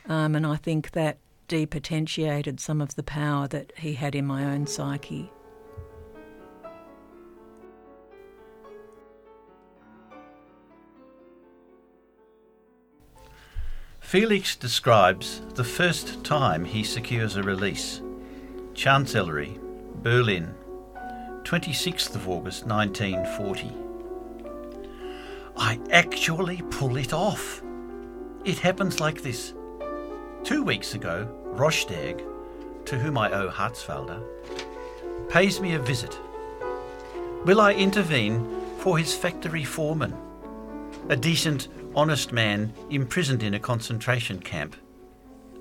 Um, 0.06 0.34
and 0.34 0.46
I 0.46 0.56
think 0.56 0.90
that 0.90 1.16
depotentiated 1.48 2.60
some 2.60 2.82
of 2.82 2.96
the 2.96 3.02
power 3.02 3.48
that 3.48 3.72
he 3.78 3.94
had 3.94 4.14
in 4.14 4.26
my 4.26 4.44
own 4.44 4.66
psyche. 4.66 5.30
Felix 14.10 14.56
describes 14.56 15.40
the 15.54 15.62
first 15.62 16.24
time 16.24 16.64
he 16.64 16.82
secures 16.82 17.36
a 17.36 17.44
release. 17.44 18.02
Chancellery, 18.74 19.56
Berlin, 20.02 20.52
26th 21.44 22.16
of 22.16 22.28
August 22.28 22.66
1940. 22.66 23.72
I 25.56 25.78
actually 25.92 26.60
pull 26.70 26.96
it 26.96 27.12
off. 27.12 27.62
It 28.44 28.58
happens 28.58 28.98
like 28.98 29.22
this. 29.22 29.54
Two 30.42 30.64
weeks 30.64 30.94
ago, 30.94 31.28
Rosterg, 31.54 32.20
to 32.86 32.98
whom 32.98 33.16
I 33.16 33.30
owe 33.30 33.48
Hartzwalde, 33.48 34.20
pays 35.28 35.60
me 35.60 35.74
a 35.74 35.78
visit. 35.78 36.18
Will 37.44 37.60
I 37.60 37.74
intervene 37.74 38.60
for 38.78 38.98
his 38.98 39.14
factory 39.14 39.62
foreman? 39.62 40.16
A 41.10 41.14
decent 41.14 41.68
honest 41.94 42.32
man 42.32 42.72
imprisoned 42.90 43.42
in 43.42 43.54
a 43.54 43.60
concentration 43.60 44.40
camp 44.40 44.76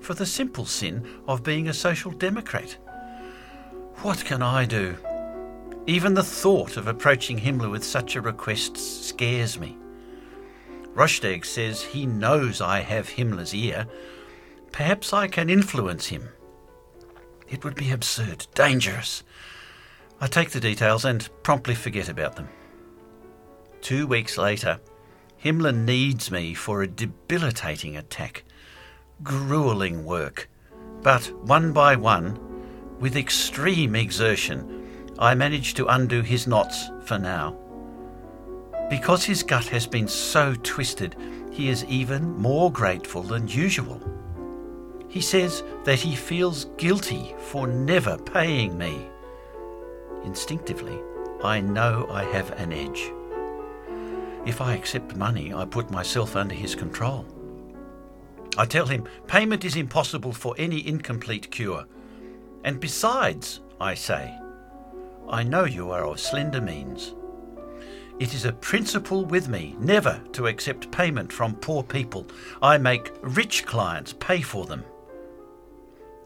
for 0.00 0.14
the 0.14 0.26
simple 0.26 0.64
sin 0.64 1.06
of 1.26 1.42
being 1.42 1.68
a 1.68 1.74
social 1.74 2.10
democrat. 2.12 2.76
What 4.02 4.24
can 4.24 4.42
I 4.42 4.64
do? 4.64 4.96
Even 5.86 6.14
the 6.14 6.22
thought 6.22 6.76
of 6.76 6.86
approaching 6.86 7.38
Himmler 7.38 7.70
with 7.70 7.84
such 7.84 8.16
a 8.16 8.20
request 8.20 8.76
scares 8.76 9.58
me. 9.58 9.76
Rosterg 10.94 11.44
says 11.44 11.82
he 11.82 12.06
knows 12.06 12.60
I 12.60 12.80
have 12.80 13.08
Himmler's 13.08 13.54
ear. 13.54 13.86
Perhaps 14.72 15.12
I 15.12 15.28
can 15.28 15.50
influence 15.50 16.06
him. 16.06 16.28
It 17.48 17.64
would 17.64 17.74
be 17.74 17.90
absurd, 17.90 18.46
dangerous. 18.54 19.22
I 20.20 20.26
take 20.26 20.50
the 20.50 20.60
details 20.60 21.04
and 21.04 21.28
promptly 21.42 21.74
forget 21.74 22.08
about 22.08 22.36
them. 22.36 22.48
Two 23.80 24.06
weeks 24.06 24.36
later, 24.36 24.78
Himmler 25.42 25.74
needs 25.74 26.30
me 26.30 26.52
for 26.52 26.82
a 26.82 26.86
debilitating 26.86 27.96
attack. 27.96 28.44
Grueling 29.22 30.04
work. 30.04 30.50
But 31.02 31.32
one 31.46 31.72
by 31.72 31.96
one, 31.96 32.38
with 32.98 33.16
extreme 33.16 33.94
exertion, 33.94 35.14
I 35.18 35.34
manage 35.34 35.72
to 35.74 35.86
undo 35.86 36.20
his 36.20 36.46
knots 36.46 36.90
for 37.04 37.18
now. 37.18 37.56
Because 38.90 39.24
his 39.24 39.42
gut 39.42 39.66
has 39.68 39.86
been 39.86 40.08
so 40.08 40.54
twisted, 40.62 41.16
he 41.50 41.70
is 41.70 41.84
even 41.86 42.36
more 42.36 42.70
grateful 42.70 43.22
than 43.22 43.48
usual. 43.48 44.00
He 45.08 45.22
says 45.22 45.62
that 45.84 46.00
he 46.00 46.14
feels 46.14 46.66
guilty 46.76 47.34
for 47.38 47.66
never 47.66 48.18
paying 48.18 48.76
me. 48.76 49.06
Instinctively, 50.24 50.98
I 51.42 51.60
know 51.60 52.06
I 52.10 52.24
have 52.24 52.50
an 52.60 52.72
edge. 52.72 53.10
If 54.46 54.60
I 54.60 54.74
accept 54.74 55.16
money, 55.16 55.52
I 55.52 55.64
put 55.64 55.90
myself 55.90 56.36
under 56.36 56.54
his 56.54 56.74
control. 56.74 57.26
I 58.56 58.66
tell 58.66 58.86
him 58.86 59.06
payment 59.26 59.64
is 59.64 59.76
impossible 59.76 60.32
for 60.32 60.54
any 60.58 60.86
incomplete 60.86 61.50
cure. 61.50 61.86
And 62.64 62.80
besides, 62.80 63.60
I 63.80 63.94
say, 63.94 64.36
I 65.28 65.42
know 65.42 65.64
you 65.64 65.90
are 65.90 66.04
of 66.04 66.20
slender 66.20 66.60
means. 66.60 67.14
It 68.18 68.34
is 68.34 68.44
a 68.44 68.52
principle 68.52 69.24
with 69.24 69.48
me 69.48 69.76
never 69.78 70.20
to 70.32 70.46
accept 70.46 70.90
payment 70.90 71.32
from 71.32 71.54
poor 71.54 71.82
people. 71.82 72.26
I 72.60 72.76
make 72.76 73.12
rich 73.22 73.64
clients 73.64 74.12
pay 74.12 74.42
for 74.42 74.66
them. 74.66 74.84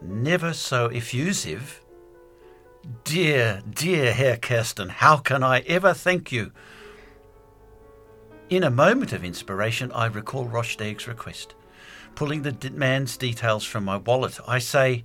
Never 0.03 0.53
so 0.53 0.87
effusive. 0.87 1.81
Dear, 3.05 3.63
dear 3.71 4.13
Herr 4.13 4.37
Kersten, 4.37 4.89
how 4.89 5.19
can 5.19 5.43
I 5.43 5.61
ever 5.61 5.95
thank 5.95 6.33
you? 6.33 6.51
In 8.51 8.63
a 8.63 8.71
moment 8.71 9.15
of 9.15 9.25
inspiration, 9.25 9.91
I 9.93 10.07
recall 10.07 10.47
Rosterg's 10.47 11.09
request. 11.09 11.55
Pulling 12.15 12.43
the 12.43 12.71
man's 12.71 13.17
details 13.17 13.65
from 13.65 13.87
my 13.87 13.97
wallet, 13.97 14.39
I 14.47 14.59
say, 14.59 15.05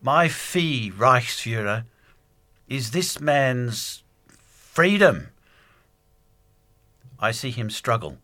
My 0.00 0.28
fee, 0.28 0.92
Reichsfuhrer, 0.96 1.84
is 2.68 2.92
this 2.92 3.20
man's 3.20 4.04
freedom. 4.38 5.28
I 7.18 7.32
see 7.32 7.50
him 7.50 7.70
struggle, 7.70 8.18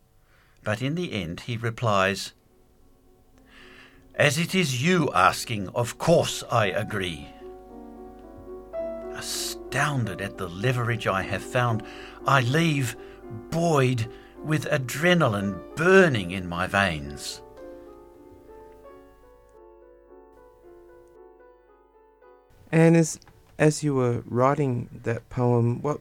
but 0.62 0.80
in 0.80 0.94
the 0.94 1.12
end 1.12 1.40
he 1.40 1.56
replies, 1.56 2.32
As 4.14 4.38
it 4.38 4.54
is 4.54 4.82
you 4.82 5.10
asking, 5.12 5.68
of 5.70 5.98
course 5.98 6.44
I 6.50 6.66
agree. 6.66 7.28
Astounded 9.12 10.20
at 10.20 10.38
the 10.38 10.48
leverage 10.48 11.08
I 11.08 11.22
have 11.22 11.42
found, 11.42 11.82
I 12.26 12.40
leave, 12.40 12.96
buoyed 13.50 14.06
with 14.44 14.64
adrenaline 14.66 15.60
burning 15.76 16.30
in 16.30 16.48
my 16.48 16.66
veins. 16.66 17.42
And 22.70 22.96
as 22.96 23.18
as 23.58 23.82
you 23.82 23.94
were 23.94 24.22
writing 24.26 24.88
that 25.02 25.28
poem, 25.30 25.82
what 25.82 26.00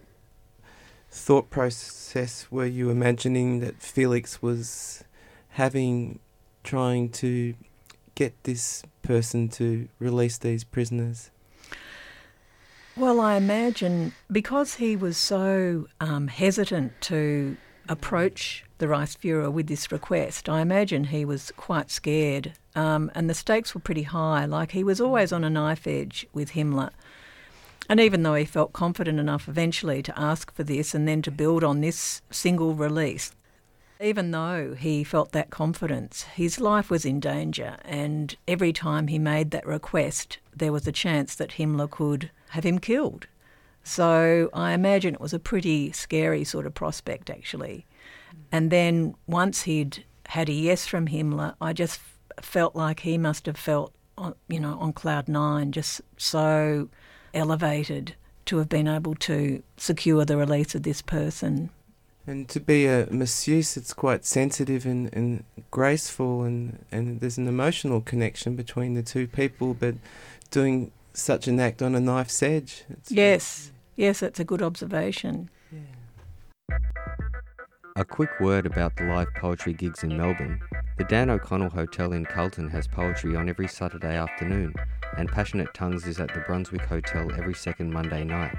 thought 1.10 1.50
process 1.50 2.52
were 2.52 2.66
you 2.66 2.90
imagining 2.90 3.62
that 3.62 3.82
Felix 3.82 4.42
was 4.42 5.04
having 5.50 6.20
trying 6.64 7.10
to 7.10 7.56
get 8.14 8.44
this 8.44 8.84
person 9.02 9.50
to 9.50 9.88
release 10.00 10.38
these 10.38 10.64
prisoners? 10.64 11.32
Well, 12.98 13.20
I 13.20 13.36
imagine 13.36 14.14
because 14.32 14.76
he 14.76 14.96
was 14.96 15.18
so 15.18 15.88
um, 16.02 16.28
hesitant 16.30 17.00
to 17.02 17.56
approach 17.88 18.66
the 18.80 18.88
Reichsfuhrer 18.88 19.52
with 19.52 19.68
this 19.68 19.92
request, 19.92 20.50
I 20.50 20.62
imagine 20.62 21.06
he 21.06 21.24
was 21.24 21.52
quite 21.58 21.92
scared. 21.92 22.54
Um, 22.76 23.12
and 23.14 23.30
the 23.30 23.36
stakes 23.36 23.76
were 23.76 23.82
pretty 23.82 24.02
high. 24.02 24.46
Like 24.46 24.72
he 24.72 24.84
was 24.84 25.00
always 25.00 25.32
on 25.32 25.44
a 25.44 25.50
knife 25.50 25.86
edge 25.86 26.26
with 26.34 26.54
Himmler. 26.54 26.90
And 27.88 28.00
even 28.00 28.24
though 28.24 28.34
he 28.34 28.46
felt 28.46 28.74
confident 28.74 29.20
enough 29.20 29.48
eventually 29.48 30.02
to 30.02 30.20
ask 30.20 30.52
for 30.52 30.64
this 30.64 30.96
and 30.96 31.08
then 31.08 31.22
to 31.22 31.32
build 31.32 31.64
on 31.64 31.82
this 31.82 32.24
single 32.32 32.74
release, 32.74 33.32
even 34.00 34.32
though 34.32 34.76
he 34.78 35.04
felt 35.04 35.32
that 35.32 35.50
confidence, 35.50 36.24
his 36.24 36.60
life 36.60 36.90
was 36.90 37.06
in 37.06 37.20
danger. 37.20 37.78
And 37.84 38.36
every 38.48 38.74
time 38.74 39.08
he 39.08 39.20
made 39.20 39.52
that 39.52 39.66
request, 39.66 40.38
there 40.56 40.72
was 40.72 40.88
a 40.88 40.92
chance 40.92 41.36
that 41.36 41.52
Himmler 41.52 41.90
could 41.90 42.32
have 42.50 42.64
him 42.64 42.80
killed. 42.80 43.28
So 43.84 44.50
I 44.54 44.74
imagine 44.74 45.14
it 45.14 45.22
was 45.22 45.34
a 45.34 45.40
pretty 45.40 45.92
scary 45.92 46.44
sort 46.44 46.66
of 46.66 46.74
prospect, 46.74 47.30
actually. 47.30 47.86
And 48.52 48.70
then 48.72 49.16
once 49.28 49.64
he'd 49.64 50.04
had 50.28 50.50
a 50.50 50.54
yes 50.54 50.86
from 50.86 51.08
Himmler, 51.08 51.56
I 51.62 51.74
just 51.74 52.02
felt 52.42 52.76
like 52.76 53.00
he 53.02 53.18
must 53.18 53.46
have 53.46 53.58
felt, 53.58 53.94
on, 54.18 54.36
you 54.48 54.60
know, 54.60 54.78
on 54.80 54.94
cloud 54.94 55.28
nine, 55.28 55.72
just 55.72 56.02
so 56.18 56.90
elevated 57.34 58.16
to 58.46 58.58
have 58.58 58.70
been 58.70 58.88
able 58.88 59.16
to 59.16 59.64
secure 59.78 60.26
the 60.26 60.38
release 60.38 60.76
of 60.76 60.84
this 60.84 61.02
person. 61.02 61.70
And 62.28 62.50
to 62.50 62.60
be 62.60 62.86
a 62.88 63.08
masseuse, 63.10 63.78
it's 63.78 63.94
quite 63.94 64.26
sensitive 64.26 64.86
and, 64.86 65.10
and 65.14 65.46
graceful, 65.72 66.44
and, 66.44 66.86
and 66.92 67.22
there's 67.22 67.38
an 67.38 67.48
emotional 67.48 68.02
connection 68.02 68.58
between 68.58 68.96
the 68.96 69.02
two 69.02 69.28
people, 69.28 69.74
but 69.74 69.96
doing 70.52 70.92
such 71.14 71.48
an 71.48 71.58
act 71.62 71.82
on 71.82 71.96
a 71.96 72.02
knife's 72.02 72.44
edge. 72.44 72.84
yes, 73.08 73.72
yes, 73.96 74.20
that's 74.20 74.42
a 74.42 74.44
good 74.44 74.62
observation. 74.62 75.50
Yeah. 75.72 76.78
A 77.96 78.04
quick 78.04 78.30
word 78.42 78.66
about 78.66 78.98
the 78.98 79.06
live 79.06 79.34
poetry 79.36 79.74
gigs 79.74 80.04
in 80.04 80.18
Melbourne. 80.18 80.60
The 80.98 81.06
Dan 81.06 81.30
O'Connell 81.30 81.70
Hotel 81.70 82.12
in 82.12 82.26
Carlton 82.26 82.70
has 82.70 82.88
poetry 82.88 83.38
on 83.38 83.48
every 83.48 83.70
Saturday 83.70 84.18
afternoon, 84.18 84.74
and 85.18 85.30
Passionate 85.30 85.74
Tongues 85.74 86.06
is 86.06 86.20
at 86.20 86.34
the 86.34 86.42
Brunswick 86.42 86.82
Hotel 86.82 87.32
every 87.38 87.54
second 87.54 87.94
Monday 87.94 88.26
night. 88.26 88.58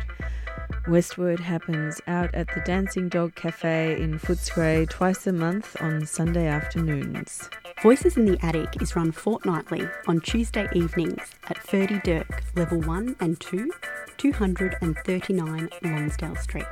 Westward 0.87 1.41
happens 1.41 2.01
out 2.07 2.35
at 2.35 2.53
the 2.55 2.61
Dancing 2.61 3.09
Dog 3.09 3.35
Cafe 3.35 4.01
in 4.01 4.19
Footscray 4.19 4.89
twice 4.89 5.27
a 5.27 5.33
month 5.33 5.77
on 5.81 6.07
Sunday 6.07 6.47
afternoons. 6.47 7.49
Voices 7.83 8.17
in 8.17 8.25
the 8.25 8.45
Attic 8.45 8.83
is 8.83 8.97
run 8.97 9.13
fortnightly 9.13 9.87
on 10.07 10.21
Tuesday 10.21 10.69
evenings 10.75 11.23
at 11.49 11.59
Ferdydurke, 11.59 12.41
Level 12.57 12.81
1 12.81 13.17
and 13.21 13.39
2, 13.41 13.71
239 14.17 15.69
Lonsdale 15.83 16.37
Street. 16.37 16.67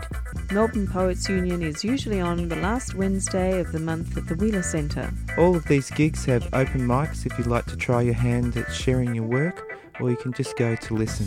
Melbourne 0.51 0.89
Poets 0.89 1.29
Union 1.29 1.63
is 1.63 1.85
usually 1.85 2.21
on 2.21 2.49
the 2.49 2.57
last 2.57 2.95
Wednesday 2.95 3.61
of 3.61 3.71
the 3.73 3.79
month 3.79 4.17
at 4.17 4.27
the 4.27 4.35
Wheeler 4.35 4.63
Centre. 4.63 5.13
All 5.39 5.55
of 5.55 5.65
these 5.67 5.91
gigs 5.91 6.25
have 6.25 6.53
open 6.53 6.81
mics 6.81 7.25
if 7.25 7.39
you'd 7.39 7.47
like 7.47 7.67
to 7.67 7.77
try 7.77 8.03
your 8.03 8.15
hand 8.15 8.57
at 8.57 8.73
sharing 8.73 9.15
your 9.15 9.25
work, 9.25 9.79
or 10.01 10.11
you 10.11 10.17
can 10.17 10.33
just 10.33 10.57
go 10.57 10.75
to 10.75 10.95
listen. 10.95 11.27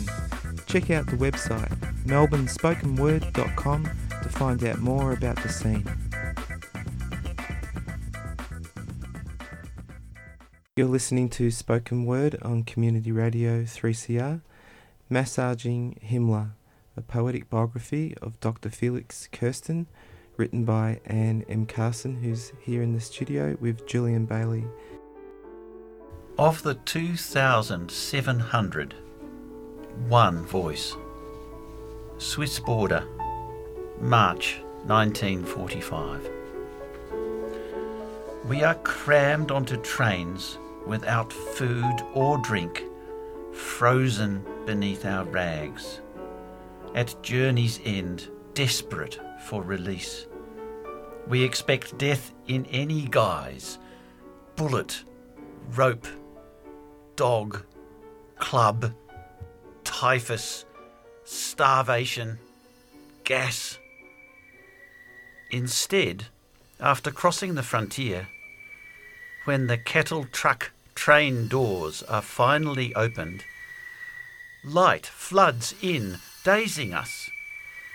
Check 0.70 0.90
out 0.92 1.06
the 1.06 1.16
website 1.16 1.68
melbournespokenword.com 2.04 3.90
to 4.22 4.28
find 4.28 4.62
out 4.62 4.78
more 4.78 5.12
about 5.12 5.34
the 5.42 5.48
scene. 5.48 5.84
You're 10.76 10.86
listening 10.86 11.28
to 11.30 11.50
Spoken 11.50 12.06
Word 12.06 12.38
on 12.42 12.62
Community 12.62 13.10
Radio 13.10 13.64
3CR, 13.64 14.42
Massaging 15.08 15.98
Himmler, 16.08 16.52
a 16.96 17.00
poetic 17.00 17.50
biography 17.50 18.14
of 18.22 18.38
Dr. 18.38 18.70
Felix 18.70 19.28
Kersten, 19.32 19.88
written 20.36 20.64
by 20.64 21.00
Anne 21.04 21.44
M. 21.48 21.66
Carson, 21.66 22.22
who's 22.22 22.52
here 22.60 22.80
in 22.80 22.92
the 22.92 23.00
studio 23.00 23.56
with 23.60 23.88
Julian 23.88 24.24
Bailey. 24.24 24.66
Of 26.38 26.62
the 26.62 26.74
2,700, 26.74 28.94
one 30.08 30.44
voice. 30.44 30.96
Swiss 32.18 32.58
border, 32.58 33.04
March 34.00 34.60
1945. 34.86 36.30
We 38.46 38.64
are 38.64 38.74
crammed 38.76 39.50
onto 39.50 39.76
trains 39.76 40.58
without 40.86 41.32
food 41.32 41.94
or 42.14 42.38
drink, 42.38 42.82
frozen 43.52 44.44
beneath 44.64 45.04
our 45.04 45.24
rags. 45.24 46.00
At 46.94 47.22
journey's 47.22 47.80
end, 47.84 48.28
desperate 48.54 49.20
for 49.44 49.62
release. 49.62 50.26
We 51.28 51.44
expect 51.44 51.98
death 51.98 52.32
in 52.48 52.66
any 52.66 53.02
guise 53.02 53.78
bullet, 54.56 55.04
rope, 55.74 56.06
dog, 57.16 57.64
club, 58.38 58.92
typhus, 60.00 60.64
starvation, 61.26 62.38
gas. 63.24 63.78
Instead, 65.50 66.24
after 66.80 67.10
crossing 67.10 67.54
the 67.54 67.62
frontier, 67.62 68.26
when 69.44 69.66
the 69.66 69.76
cattle 69.76 70.24
truck 70.32 70.70
train 70.94 71.48
doors 71.48 72.02
are 72.04 72.22
finally 72.22 72.94
opened, 72.94 73.44
light 74.64 75.04
floods 75.04 75.74
in, 75.82 76.16
dazing 76.44 76.94
us. 76.94 77.28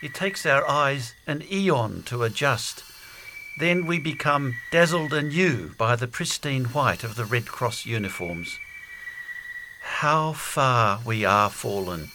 It 0.04 0.14
takes 0.14 0.46
our 0.46 0.64
eyes 0.70 1.16
an 1.26 1.44
eon 1.52 2.04
to 2.06 2.22
adjust. 2.22 2.84
Then 3.60 3.88
we 3.88 3.98
become 3.98 4.54
dazzled 4.72 5.12
anew 5.12 5.74
by 5.76 5.96
the 5.96 6.08
pristine 6.08 6.66
white 6.66 7.04
of 7.04 7.16
the 7.16 7.26
Red 7.26 7.48
Cross 7.48 7.88
uniforms 7.88 8.60
how 9.86 10.34
far 10.34 11.00
we 11.06 11.24
are 11.24 11.50
fallen 11.50 12.10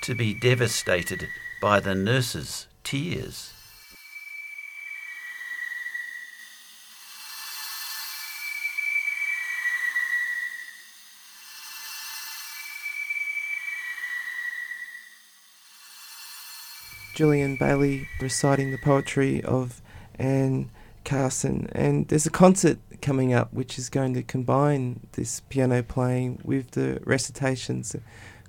to 0.00 0.14
be 0.14 0.32
devastated 0.32 1.26
by 1.60 1.80
the 1.80 1.94
nurse's 1.94 2.68
tears. 2.84 3.52
Julian 17.16 17.56
Bailey 17.56 18.06
reciting 18.20 18.70
the 18.70 18.78
poetry 18.78 19.42
of 19.42 19.82
Anne 20.18 20.70
Carson. 21.04 21.68
And 21.72 22.06
there's 22.08 22.26
a 22.26 22.30
concert 22.30 22.78
coming 23.06 23.32
up 23.32 23.52
which 23.52 23.78
is 23.78 23.88
going 23.88 24.14
to 24.14 24.22
combine 24.24 24.98
this 25.12 25.38
piano 25.48 25.80
playing 25.80 26.40
with 26.42 26.72
the 26.72 27.00
recitations. 27.04 27.94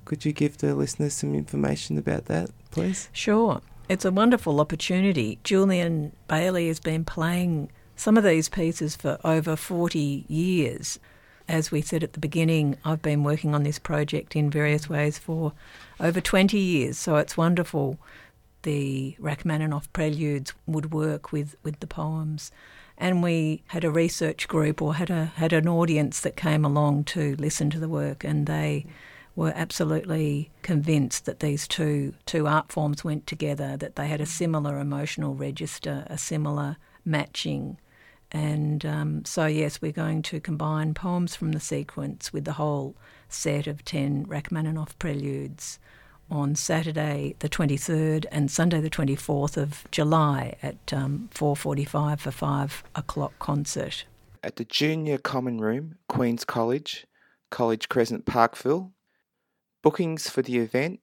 Could 0.03 0.25
you 0.25 0.33
give 0.33 0.57
the 0.57 0.73
listeners 0.73 1.13
some 1.13 1.35
information 1.35 1.95
about 1.99 2.25
that, 2.25 2.49
please? 2.71 3.07
Sure. 3.13 3.61
It's 3.87 4.03
a 4.03 4.11
wonderful 4.11 4.59
opportunity. 4.59 5.37
Julian 5.43 6.11
Bailey 6.27 6.69
has 6.69 6.79
been 6.79 7.05
playing 7.05 7.69
some 7.95 8.17
of 8.17 8.23
these 8.23 8.49
pieces 8.49 8.95
for 8.95 9.19
over 9.23 9.55
40 9.55 10.25
years. 10.27 10.99
As 11.47 11.69
we 11.69 11.81
said 11.81 12.03
at 12.03 12.13
the 12.13 12.19
beginning, 12.19 12.77
I've 12.83 13.03
been 13.03 13.23
working 13.23 13.53
on 13.53 13.61
this 13.61 13.77
project 13.77 14.35
in 14.35 14.49
various 14.49 14.89
ways 14.89 15.19
for 15.19 15.53
over 15.99 16.19
20 16.19 16.57
years, 16.57 16.97
so 16.97 17.17
it's 17.17 17.37
wonderful. 17.37 17.99
The 18.63 19.15
Rachmaninoff 19.19 19.93
preludes 19.93 20.53
would 20.65 20.91
work 20.91 21.31
with, 21.31 21.55
with 21.61 21.79
the 21.79 21.87
poems. 21.87 22.51
And 22.97 23.21
we 23.21 23.63
had 23.67 23.83
a 23.83 23.91
research 23.91 24.47
group 24.47 24.81
or 24.81 24.95
had 24.95 25.09
a 25.09 25.25
had 25.25 25.53
an 25.53 25.67
audience 25.67 26.19
that 26.21 26.35
came 26.35 26.65
along 26.65 27.03
to 27.05 27.35
listen 27.35 27.69
to 27.69 27.79
the 27.79 27.89
work 27.89 28.23
and 28.23 28.47
they 28.47 28.85
were 29.35 29.53
absolutely 29.55 30.49
convinced 30.63 31.25
that 31.25 31.39
these 31.39 31.67
two 31.67 32.15
two 32.25 32.47
art 32.47 32.71
forms 32.71 33.03
went 33.03 33.27
together, 33.27 33.77
that 33.77 33.95
they 33.95 34.07
had 34.07 34.19
a 34.19 34.25
similar 34.25 34.79
emotional 34.79 35.35
register, 35.35 36.05
a 36.07 36.17
similar 36.17 36.77
matching. 37.05 37.77
And 38.31 38.85
um, 38.85 39.25
so, 39.25 39.45
yes, 39.45 39.81
we're 39.81 39.91
going 39.91 40.21
to 40.23 40.39
combine 40.39 40.93
poems 40.93 41.35
from 41.35 41.53
the 41.53 41.59
sequence 41.59 42.33
with 42.33 42.45
the 42.45 42.53
whole 42.53 42.95
set 43.29 43.67
of 43.67 43.85
10 43.85 44.25
Rachmaninoff 44.25 44.97
preludes 44.99 45.79
on 46.29 46.55
Saturday 46.55 47.35
the 47.39 47.49
23rd 47.49 48.25
and 48.31 48.51
Sunday 48.51 48.81
the 48.81 48.89
24th 48.89 49.57
of 49.57 49.89
July 49.91 50.55
at 50.61 50.93
um, 50.93 51.29
4.45 51.33 52.19
for 52.19 52.31
5 52.31 52.83
o'clock 52.95 53.33
concert. 53.39 54.05
At 54.43 54.57
the 54.57 54.65
Junior 54.65 55.17
Common 55.17 55.59
Room, 55.59 55.95
Queen's 56.07 56.45
College, 56.45 57.07
College 57.49 57.89
Crescent, 57.89 58.25
Parkville, 58.25 58.91
Bookings 59.83 60.29
for 60.29 60.41
the 60.41 60.57
event 60.57 60.99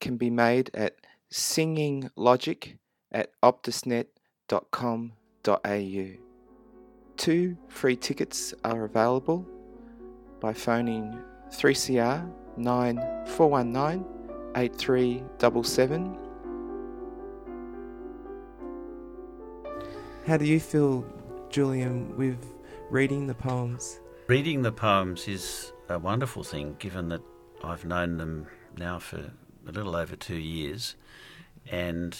can 0.00 0.16
be 0.16 0.30
made 0.30 0.70
at 0.74 0.96
singinglogic 1.32 2.78
at 3.12 3.30
optusnet.com.au. 3.42 6.06
Two 7.16 7.56
free 7.68 7.96
tickets 7.96 8.54
are 8.64 8.84
available 8.84 9.46
by 10.40 10.52
phoning 10.52 11.16
3CR 11.50 12.28
9419 12.56 14.13
8377. 14.56 16.18
How 20.26 20.36
do 20.36 20.46
you 20.46 20.58
feel, 20.58 21.04
Julian, 21.50 22.16
with 22.16 22.38
reading 22.90 23.26
the 23.26 23.34
poems? 23.34 24.00
Reading 24.26 24.62
the 24.62 24.72
poems 24.72 25.28
is 25.28 25.72
a 25.88 25.98
wonderful 25.98 26.42
thing, 26.42 26.76
given 26.78 27.10
that 27.10 27.20
I've 27.62 27.84
known 27.84 28.16
them 28.16 28.46
now 28.76 28.98
for 28.98 29.18
a 29.66 29.70
little 29.70 29.94
over 29.94 30.16
two 30.16 30.36
years 30.36 30.96
and 31.70 32.18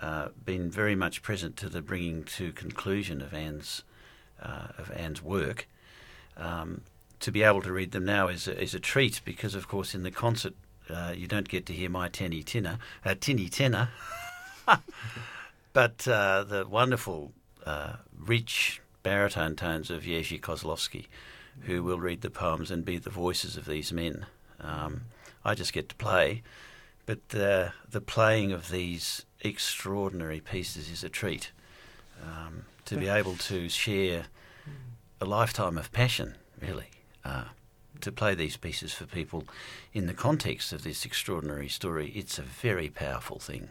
uh, 0.00 0.28
been 0.44 0.70
very 0.70 0.94
much 0.94 1.22
present 1.22 1.56
to 1.56 1.68
the 1.68 1.82
bringing 1.82 2.24
to 2.24 2.52
conclusion 2.52 3.20
of 3.20 3.34
Anne's, 3.34 3.82
uh, 4.40 4.68
of 4.78 4.90
Anne's 4.92 5.22
work. 5.22 5.66
Um, 6.36 6.82
to 7.20 7.32
be 7.32 7.42
able 7.42 7.62
to 7.62 7.72
read 7.72 7.92
them 7.92 8.04
now 8.04 8.28
is 8.28 8.46
a, 8.46 8.60
is 8.60 8.74
a 8.74 8.80
treat 8.80 9.22
because, 9.24 9.54
of 9.54 9.66
course, 9.66 9.94
in 9.94 10.02
the 10.02 10.10
concert 10.10 10.54
uh, 10.90 11.12
you 11.16 11.26
don't 11.26 11.48
get 11.48 11.66
to 11.66 11.72
hear 11.72 11.90
my 11.90 12.08
tinny 12.08 12.42
tinner, 12.42 12.78
uh, 13.04 13.14
tinny 13.18 13.48
tenor, 13.48 13.90
but 15.72 16.06
uh, 16.06 16.44
the 16.44 16.66
wonderful, 16.68 17.32
uh, 17.64 17.94
rich 18.18 18.80
baritone 19.02 19.56
tones 19.56 19.90
of 19.90 20.02
Jerzy 20.02 20.40
Kozlowski, 20.40 21.06
who 21.62 21.82
will 21.82 22.00
read 22.00 22.22
the 22.22 22.30
poems 22.30 22.70
and 22.70 22.84
be 22.84 22.98
the 22.98 23.10
voices 23.10 23.56
of 23.56 23.66
these 23.66 23.92
men. 23.92 24.26
Um, 24.60 25.02
I 25.44 25.54
just 25.54 25.72
get 25.72 25.88
to 25.90 25.94
play, 25.94 26.42
but 27.06 27.28
the 27.28 27.72
the 27.90 28.00
playing 28.00 28.52
of 28.52 28.70
these 28.70 29.26
extraordinary 29.42 30.40
pieces 30.40 30.90
is 30.90 31.04
a 31.04 31.08
treat. 31.08 31.52
Um, 32.22 32.64
to 32.86 32.96
be 32.96 33.08
able 33.08 33.36
to 33.36 33.68
share 33.68 34.26
a 35.20 35.24
lifetime 35.24 35.78
of 35.78 35.92
passion, 35.92 36.36
really, 36.60 36.90
uh, 37.24 37.44
to 38.00 38.12
play 38.12 38.34
these 38.34 38.56
pieces 38.56 38.92
for 38.92 39.06
people 39.06 39.44
in 39.92 40.06
the 40.06 40.14
context 40.14 40.72
of 40.72 40.84
this 40.84 41.04
extraordinary 41.04 41.68
story, 41.68 42.12
it's 42.14 42.38
a 42.38 42.42
very 42.42 42.88
powerful 42.88 43.38
thing. 43.38 43.70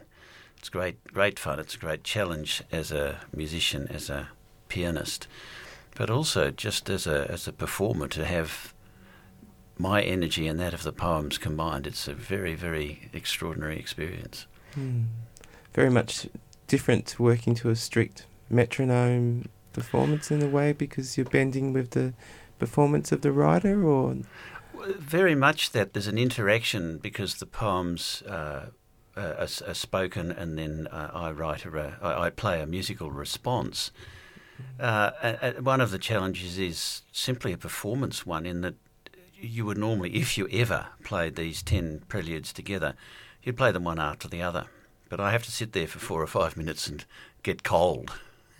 It's 0.58 0.68
great, 0.68 1.04
great 1.12 1.38
fun. 1.38 1.58
It's 1.58 1.74
a 1.74 1.78
great 1.78 2.04
challenge 2.04 2.62
as 2.72 2.90
a 2.90 3.20
musician, 3.34 3.86
as 3.90 4.08
a 4.08 4.28
pianist, 4.68 5.28
but 5.94 6.10
also 6.10 6.50
just 6.50 6.88
as 6.88 7.06
a 7.06 7.30
as 7.30 7.46
a 7.46 7.52
performer 7.52 8.08
to 8.08 8.24
have 8.24 8.74
my 9.78 10.02
energy 10.02 10.46
and 10.46 10.58
that 10.60 10.74
of 10.74 10.82
the 10.82 10.92
poems 10.92 11.38
combined. 11.38 11.86
It's 11.86 12.08
a 12.08 12.14
very, 12.14 12.54
very 12.54 13.10
extraordinary 13.12 13.78
experience. 13.78 14.46
Mm. 14.76 15.06
Very 15.72 15.90
much 15.90 16.28
different 16.66 17.06
to 17.08 17.22
working 17.22 17.54
to 17.56 17.70
a 17.70 17.76
strict 17.76 18.26
metronome 18.48 19.48
performance 19.72 20.30
in 20.30 20.42
a 20.42 20.46
way 20.46 20.72
because 20.72 21.16
you're 21.16 21.26
bending 21.26 21.72
with 21.72 21.90
the 21.90 22.14
performance 22.58 23.12
of 23.12 23.22
the 23.22 23.32
writer 23.32 23.84
or 23.84 24.16
very 24.98 25.34
much 25.34 25.72
that 25.72 25.92
there's 25.92 26.06
an 26.06 26.18
interaction 26.18 26.98
because 26.98 27.36
the 27.36 27.46
poems 27.46 28.22
uh, 28.22 28.66
are, 29.16 29.46
are, 29.66 29.74
spoken 29.74 30.30
and 30.30 30.58
then 30.58 30.86
uh, 30.88 31.10
I 31.14 31.30
write 31.30 31.64
a, 31.64 31.98
I 32.02 32.30
play 32.30 32.60
a 32.60 32.66
musical 32.66 33.10
response. 33.10 33.90
Uh, 34.78 35.10
one 35.60 35.80
of 35.80 35.90
the 35.90 35.98
challenges 35.98 36.58
is 36.58 37.02
simply 37.12 37.52
a 37.52 37.56
performance 37.58 38.26
one 38.26 38.46
in 38.46 38.60
that 38.60 38.74
you 39.40 39.64
would 39.66 39.78
normally, 39.78 40.14
if 40.14 40.38
you 40.38 40.48
ever 40.50 40.86
played 41.02 41.36
these 41.36 41.62
10 41.62 42.02
preludes 42.08 42.52
together, 42.52 42.94
you'd 43.42 43.56
play 43.56 43.72
them 43.72 43.84
one 43.84 43.98
after 43.98 44.28
the 44.28 44.42
other. 44.42 44.66
But 45.08 45.20
I 45.20 45.32
have 45.32 45.44
to 45.44 45.52
sit 45.52 45.72
there 45.72 45.86
for 45.86 45.98
four 45.98 46.22
or 46.22 46.26
five 46.26 46.56
minutes 46.56 46.86
and 46.86 47.04
get 47.42 47.62
cold. 47.62 48.12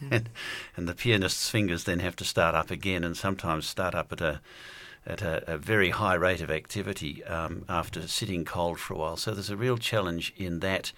And, 0.10 0.28
and 0.76 0.88
the 0.88 0.94
pianist's 0.94 1.48
fingers 1.48 1.84
then 1.84 2.00
have 2.00 2.16
to 2.16 2.24
start 2.24 2.54
up 2.54 2.70
again 2.70 3.04
and 3.04 3.16
sometimes 3.16 3.66
start 3.66 3.94
up 3.94 4.12
at 4.12 4.20
a, 4.20 4.40
at 5.06 5.22
a, 5.22 5.54
a 5.54 5.58
very 5.58 5.90
high 5.90 6.14
rate 6.14 6.40
of 6.40 6.50
activity 6.50 7.24
um, 7.24 7.64
after 7.68 8.06
sitting 8.06 8.44
cold 8.44 8.78
for 8.78 8.94
a 8.94 8.98
while. 8.98 9.16
So 9.16 9.32
there's 9.32 9.50
a 9.50 9.56
real 9.56 9.78
challenge 9.78 10.32
in 10.36 10.60
that 10.60 10.92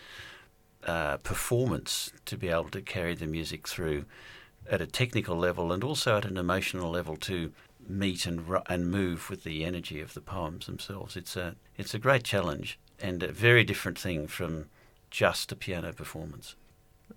uh, 0.87 1.16
performance 1.19 2.12
to 2.25 2.37
be 2.37 2.49
able 2.49 2.71
to 2.71 2.81
carry 2.81 3.14
the 3.14 3.27
music 3.27 3.66
through 3.66 4.05
at 4.71 4.81
a 4.81 4.87
technical 4.87 5.37
level 5.37 5.73
and 5.73 5.83
also 5.85 6.16
at 6.16 6.25
an 6.25 6.37
emotional 6.37 6.90
level 6.90 7.16
to 7.16 7.53
meet 7.88 8.27
and 8.27 8.45
and 8.66 8.90
move 8.90 9.31
with 9.31 9.45
the 9.45 9.64
energy 9.64 10.01
of 10.01 10.14
the 10.14 10.21
poems 10.21 10.66
themselves. 10.66 11.16
It's 11.16 11.37
a 11.37 11.57
it's 11.77 11.95
a 11.95 11.99
great 11.99 12.25
challenge 12.25 12.79
and 13.01 13.23
a 13.23 13.33
very 13.33 13.64
different 13.64 13.99
thing 13.99 14.27
from 14.27 14.66
just 15.11 15.53
a 15.53 15.57
piano 15.57 15.92
performance. 15.92 16.57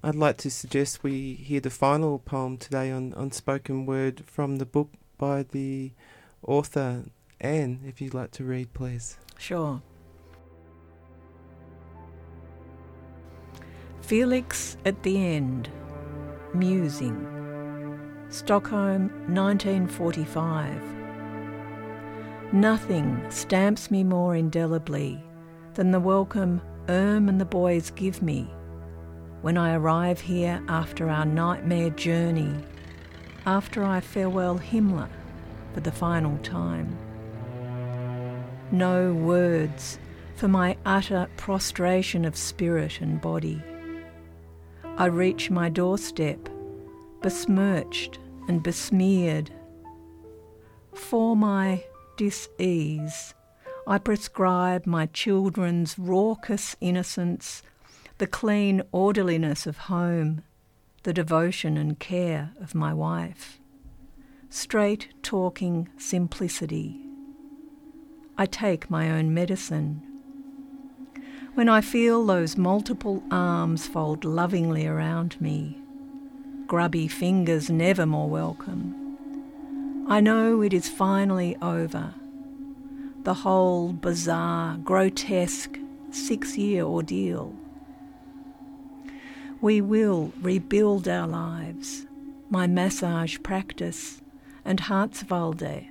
I'd 0.04 0.16
like 0.16 0.38
to 0.38 0.50
suggest 0.50 1.04
we 1.04 1.34
hear 1.34 1.60
the 1.60 1.70
final 1.70 2.20
poem 2.20 2.58
today 2.58 2.92
on, 2.92 3.14
on 3.16 3.32
spoken 3.32 3.86
word 3.86 4.24
from 4.26 4.56
the 4.58 4.66
book 4.66 4.92
by 5.18 5.44
the 5.44 5.92
author 6.42 7.04
Anne, 7.42 7.82
if 7.86 8.02
you'd 8.02 8.14
like 8.14 8.32
to 8.32 8.44
read, 8.44 8.74
please. 8.74 9.18
Sure. 9.38 9.82
Felix 14.02 14.76
at 14.86 15.04
the 15.04 15.24
end, 15.24 15.70
musing. 16.54 17.28
Stockholm, 18.30 19.10
1945. 19.34 20.82
Nothing 22.52 23.24
stamps 23.30 23.92
me 23.92 24.04
more 24.04 24.36
indelibly 24.36 25.24
than 25.76 25.92
the 25.92 26.00
welcome 26.00 26.62
Erm 26.90 27.30
and 27.30 27.40
the 27.40 27.46
boys 27.46 27.92
give 27.92 28.22
me 28.22 28.50
when 29.42 29.58
I 29.58 29.76
arrive 29.76 30.20
here 30.20 30.62
after 30.68 31.10
our 31.10 31.26
nightmare 31.26 31.90
journey, 31.92 32.54
after 33.46 33.84
I 33.84 34.00
farewell 34.00 34.60
Himmler 34.60 35.10
for 35.74 35.80
the 35.80 35.92
final 35.92 36.38
time. 36.40 36.98
No 38.72 39.14
words 39.14 40.00
for 40.36 40.48
my 40.48 40.78
utter 40.86 41.28
prostration 41.38 42.26
of 42.26 42.36
spirit 42.36 43.02
and 43.02 43.20
body. 43.20 43.62
I 44.98 45.06
reach 45.06 45.50
my 45.50 45.70
doorstep 45.70 46.50
besmirched 47.22 48.20
and 48.48 48.64
besmeared. 48.64 49.52
For 50.94 51.36
my 51.36 51.84
dis-ease, 52.18 53.34
I 53.88 53.98
prescribe 53.98 54.86
my 54.86 55.08
children's 55.08 55.98
raucous 55.98 56.76
innocence, 56.80 57.64
the 58.20 58.28
clean 58.28 58.82
orderliness 58.92 59.66
of 59.66 59.78
home, 59.78 60.44
the 61.04 61.14
devotion 61.14 61.78
and 61.78 61.98
care 62.00 62.52
of 62.62 62.76
my 62.76 62.94
wife. 62.94 63.60
Straight 64.50 65.08
talking 65.24 65.88
simplicity. 65.98 67.00
I 68.38 68.46
take 68.46 68.90
my 68.90 69.10
own 69.10 69.34
medicine. 69.34 70.02
when 71.56 71.70
I 71.70 71.82
feel 71.82 72.26
those 72.26 72.58
multiple 72.58 73.24
arms 73.32 73.88
fold 73.88 74.24
lovingly 74.24 74.86
around 74.86 75.40
me, 75.42 75.78
grubby 76.68 77.08
fingers 77.08 77.70
never 77.70 78.06
more 78.06 78.30
welcome, 78.30 78.96
I 80.08 80.20
know 80.20 80.62
it 80.62 80.74
is 80.74 80.90
finally 80.90 81.56
over. 81.62 82.14
The 83.24 83.34
whole 83.34 83.94
bizarre, 83.94 84.78
grotesque 84.78 85.78
six 86.12 86.58
year 86.58 86.84
ordeal. 86.84 87.59
We 89.62 89.82
will 89.82 90.32
rebuild 90.42 91.08
our 91.10 91.28
lives, 91.28 92.06
my 92.50 92.66
massage 92.66 93.38
practice, 93.44 94.22
and 94.64 94.80
Hartzwalde, 94.80 95.90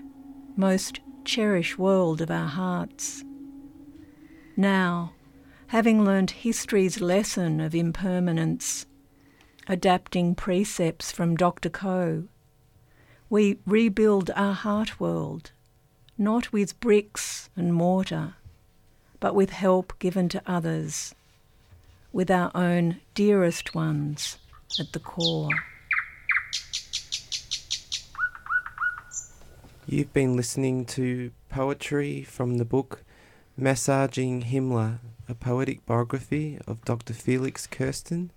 most 0.57 1.00
cherished 1.26 1.78
world 1.78 2.22
of 2.22 2.31
our 2.31 2.46
hearts. 2.46 3.24
Now, 4.57 5.12
having 5.66 6.02
learnt 6.02 6.31
history's 6.31 7.02
lesson 7.02 7.61
of 7.61 7.74
impermanence, 7.74 8.87
adapting 9.66 10.35
precepts 10.35 11.12
from 11.12 11.37
Dr. 11.37 11.68
Coe, 11.68 12.24
we 13.28 13.59
rebuild 13.66 14.31
our 14.35 14.54
heart 14.54 14.98
world, 14.98 15.52
not 16.16 16.54
with 16.54 16.81
bricks 16.81 17.50
and 17.54 17.74
mortar, 17.74 18.37
but 19.20 19.35
with 19.35 19.50
help 19.50 19.98
given 19.98 20.31
to 20.31 20.42
others, 20.46 21.14
with 22.12 22.31
our 22.31 22.51
own 22.55 23.01
dearest 23.14 23.75
ones 23.75 24.38
at 24.79 24.92
the 24.92 24.99
core. 24.99 25.51
You've 29.87 30.12
been 30.12 30.37
listening 30.37 30.85
to 30.87 31.31
poetry 31.49 32.23
from 32.23 32.59
the 32.59 32.64
book 32.64 33.05
Massaging 33.57 34.42
Himmler, 34.42 34.99
a 35.29 35.35
poetic 35.35 35.85
biography 35.87 36.59
of 36.66 36.85
Dr. 36.85 37.14
Felix 37.14 37.66
Kersten, 37.66 38.31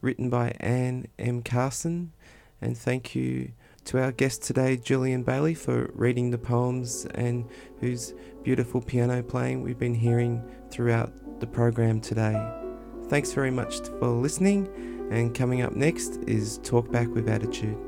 written 0.00 0.28
by 0.28 0.52
Anne 0.58 1.06
M. 1.18 1.42
Carson. 1.42 2.12
And 2.60 2.76
thank 2.76 3.14
you 3.14 3.52
to 3.84 4.02
our 4.02 4.10
guest 4.10 4.42
today, 4.42 4.76
Julian 4.76 5.22
Bailey, 5.22 5.54
for 5.54 5.90
reading 5.94 6.30
the 6.30 6.38
poems 6.38 7.06
and 7.14 7.48
whose 7.80 8.12
beautiful 8.42 8.80
piano 8.80 9.22
playing 9.22 9.62
we've 9.62 9.78
been 9.78 9.94
hearing 9.94 10.42
throughout 10.70 11.40
the 11.40 11.46
program 11.46 12.00
today. 12.00 12.65
Thanks 13.08 13.32
very 13.32 13.52
much 13.52 13.80
for 14.00 14.08
listening, 14.08 14.68
and 15.12 15.32
coming 15.32 15.62
up 15.62 15.76
next 15.76 16.16
is 16.26 16.58
Talk 16.64 16.90
Back 16.90 17.06
with 17.14 17.28
Attitude. 17.28 17.78